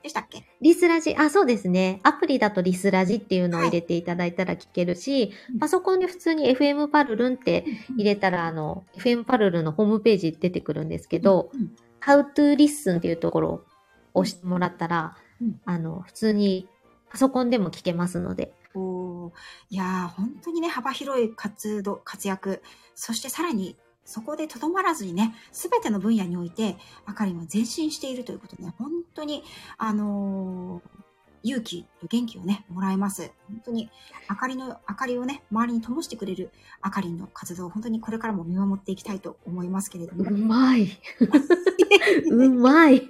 [0.01, 0.43] でしたっけ？
[0.61, 1.99] リスラジ、あ、そうですね。
[2.03, 5.59] アプリだとリスラジっていうのを入れていただいたら聞けるし、うん。
[5.59, 13.65] パソコンで普通に FM パルルンって入れたら、あの、FM パルルンのホームページ出てくるんですけど、うん、How to Listen っていうところを
[14.13, 15.61] 押してもらったら、うん。
[15.65, 16.67] あの、普通に
[17.09, 18.53] パソコンでも聞けますので。
[18.73, 19.31] おー。
[19.69, 22.61] いやー、本当にね、幅広い活動、活躍、
[22.95, 23.75] そしてさらに、
[24.11, 29.43] そこでとどまらずにね、すべての分野において、あかりんは前進しているということで、ね、本当に、
[29.77, 31.01] あのー
[31.43, 33.31] 勇気と元気をね、もらえます。
[33.47, 33.89] 本当に、
[34.27, 36.51] あかりの、明かりをね、周りに灯してくれる
[36.81, 40.29] あかりんの活動、本当にこれからも見守っていきたいと思いますけれども。
[40.29, 40.89] うまい。
[42.29, 43.09] うまい。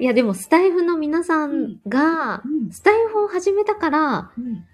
[0.00, 4.64] いや、でもスタイフの皆さんがう、んスタイフを始めたから、うん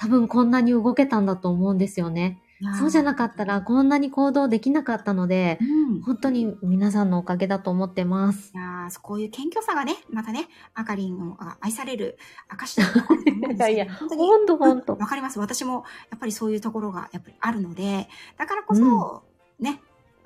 [0.00, 2.40] 多分こんなに動けたんだと思うんですよね。
[2.78, 8.52] そうじゃなかったらこんなに行動できなかったのでう、ん本当に皆さんのおかげだと思ってます。
[8.54, 15.38] いやーこういう謙虚さがね、またね、あかりんをあ愛される証だと思うんですけど いやいや本当にほんとほんかります。
[15.38, 19.22] 私もやっぱりそういうところがやっぱりあるので、だからこそ、
[19.60, 19.80] ね、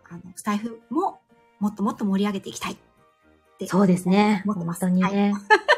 [0.09, 1.21] あの、スタイフも
[1.59, 2.77] もっともっと盛り上げていきたい。
[3.67, 4.43] そうですね。
[4.51, 5.35] ってます当にね。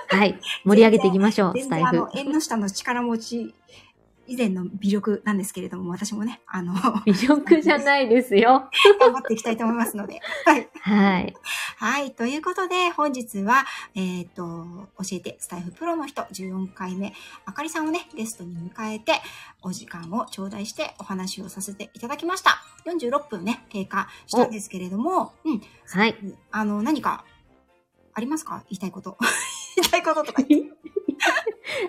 [0.08, 0.40] はい。
[0.64, 2.10] 盛り上げていきましょう、 スタイフあの、。
[2.14, 3.54] 縁の下の力持ち
[4.26, 6.74] 以前の魅力なんですけれども、私もね、あの、
[7.06, 8.68] 魅力じゃないですよ。
[9.00, 10.20] 頑張っていきたいと思いますので。
[10.44, 10.68] はい。
[10.80, 11.34] はい。
[11.76, 12.10] はい。
[12.12, 13.64] ということで、本日は、
[13.94, 14.42] えっ、と、
[14.98, 17.14] 教えてスタイフプロの人14回目、
[17.44, 19.20] あかりさんをね、ゲストに迎えて、
[19.62, 22.62] お時間を頂戴してお話をさせていただきました。
[22.86, 25.62] 46分ね、経過したんですけれども、うん。
[25.86, 26.16] はい。
[26.50, 27.24] あの、何か、
[28.14, 28.62] ありますか？
[28.70, 29.18] 言いたいこと。
[29.76, 30.90] 言いたいこととか言って。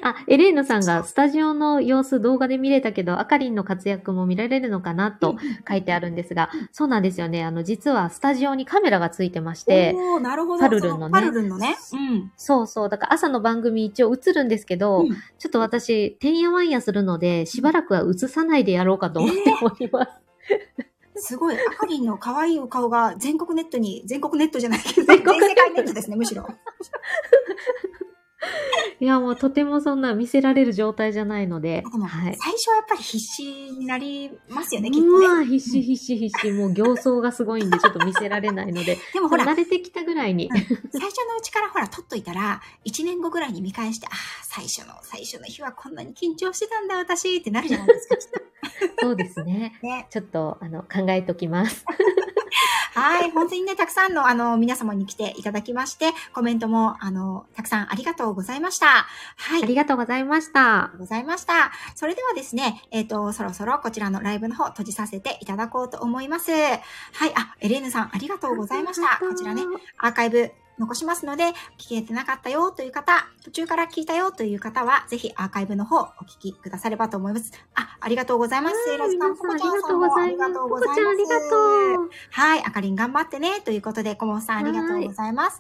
[0.08, 5.36] あ、エレーヌさんがスタジオの様子動画で見れたけど、あかりんの活躍も見られるのかなと
[5.68, 7.44] 書いてあるんですが、そうなんですよね。
[7.44, 10.60] あの、実はスタジオにカメラがついてまして、なるほど。
[10.60, 11.76] パルルンのねパルルンのね。
[11.94, 12.32] うん。
[12.38, 12.90] そうそう。
[12.90, 20.06] だから朝の番組一応映るんですけど、うんちょっと私、てんやわんやするので、しばらくは映さないでやろうかと思っておりま
[21.16, 21.28] す。
[21.28, 26.48] すごい、あかりんの可愛いお顔が全国ネットに、全国ネットじゃないけど、全世界ネットですね、むしろ。
[29.00, 32.36] いや、もうとてもそんな見せられる状態じゃないので、でも、はい。
[32.38, 35.26] 最初はやっぱり必死になりますよね、きっとね。
[35.26, 36.52] うわ、必死必死必死。
[36.52, 40.50] もう形相がすごいんで、ちょっと見せられないので、 でもほら、慣れてきたぐらいに。
[40.50, 48.16] 最初のうちからほら、撮っといたら、1年後ぐらいに見返して、ああ、最初の、最初の日はこんなに緊張してたんだ、私ってなるじゃないですか、
[49.02, 49.78] そうですね。
[49.82, 50.08] と ね。
[50.10, 51.86] ちょっと、あの、考えときます。
[52.96, 59.06] はい、本当にね、たくさんの、あの、皆様に来ていただきまして、コメントも、あの、たくさんありがとうございました。
[59.36, 59.64] はい。
[59.64, 60.92] ありがとうございました。
[60.98, 61.74] ございました。
[61.94, 66.52] それではですね、えっ、と、そろそろこちらのライブの方閉じさせていただこうと思います。
[66.52, 66.80] はい、
[67.36, 69.20] あ、エレーヌさんありがとうございました。
[69.20, 69.64] こちらね、
[69.98, 71.46] アーカイブ残しますので、
[71.78, 77.52] 聞けてなかったよという方、途中から聞いたよという方は、ぜひアーカイブの方お聞きくださればと思います。
[77.76, 78.76] あ、ありがとうございます。
[78.90, 80.54] エラスさん、ココちゃんさんがとうごもありがざいます。
[80.54, 80.96] コとうございます。
[80.96, 82.10] コちゃんありがとう。
[82.32, 83.62] はい、あかりん頑張ってね。
[83.62, 85.60] ということで、コモンさんありがとうございます。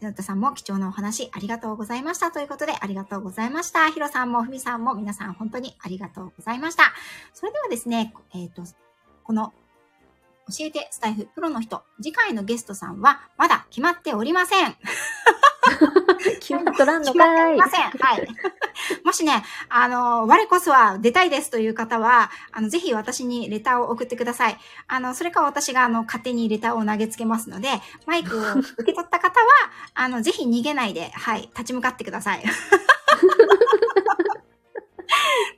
[0.00, 2.30] テナットさんも貴重なお話ありがとうございました。
[2.30, 3.88] ということで、ありがとうございました。
[3.90, 6.92] ヒロさんもふみさんも皆さん本当にありがとうございました。
[7.32, 8.62] それではですね、えっ、と、
[9.22, 9.52] この
[10.48, 14.76] 教えてスタイフプロの人、次回のゲストさんはまだ決まっておりません。
[16.40, 17.68] 決まっとらんの決まっておかいりま。
[17.68, 17.80] せん。
[17.82, 18.28] はい。
[19.04, 24.58] もしね、あの、我こそは出たいですという方は、あの、ぜひ私にレターを送ってください。
[24.86, 27.68] あの、それか私が、あの、勝手にレターを投げつけますので、
[28.06, 28.40] マイクを
[28.78, 29.46] 受け取った方は、
[29.94, 32.44] あの、ぜひ逃げないで、はい、立ち向かってください。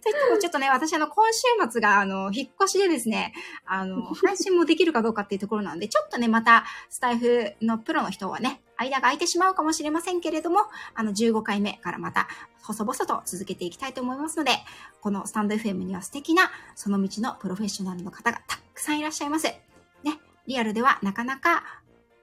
[0.07, 3.35] といってもちょっとね、私あの、今週末が、あの、引っ越しでですね、
[3.65, 10.61] あの、 配信もできるかどうかっていうところなんで、ちょっとね、また、スタイフのプロの人はね、間が空いてしまうかもしれませんけれども、
[10.95, 12.29] あの、15回目からまた、
[12.63, 14.53] 細々と続けていきたいと思いますので、
[15.01, 19.47] このスタンド FM には素敵な、その道のプロフェッショナルの方がたくさんいらっしゃいます。
[19.47, 21.65] ね、リアルではなかなか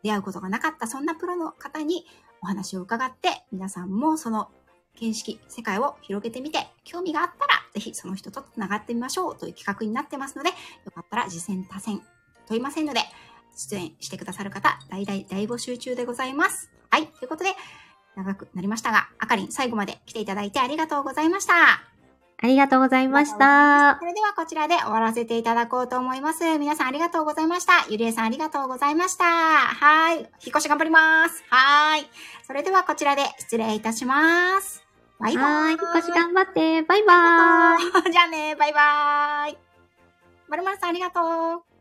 [0.04, 2.06] 出会うことがなかった、そんなプロの方に
[2.42, 4.50] お話を伺って、皆さんもその
[5.00, 10.56] 見識、世界を広げてみて、興味があったら、ぜひその人と繋がってみましょうという企画になってますので、よ
[10.94, 12.02] かったら次戦多戦
[12.48, 13.02] 問いませんので、
[13.56, 16.72] 出演してくださる方、大大大募集中でございます。
[16.90, 17.08] はい。
[17.08, 17.52] ということで、
[18.16, 21.54] 長くなりましたが、あかりん最後まで来ていただいてありがとうございました。
[22.44, 24.06] ありがとうございましたそ。
[24.06, 26.60] れではこちらで終わらせていただこうと思います。
[26.60, 27.86] 皆さんありがとうございました。
[27.90, 29.24] ゆりえさんありがとうございました。
[29.24, 30.18] はい。
[30.18, 31.42] 引っ越し頑張ります。
[31.50, 32.06] はい。
[32.46, 34.83] それではこちらで失礼いたします。
[35.20, 35.72] バイバーイ。
[35.72, 36.82] 引っ越し頑張って。
[36.84, 38.12] バイバーイ。
[38.12, 39.58] じゃあね、バイバーイ。
[40.48, 41.73] まるまるさんありがとう。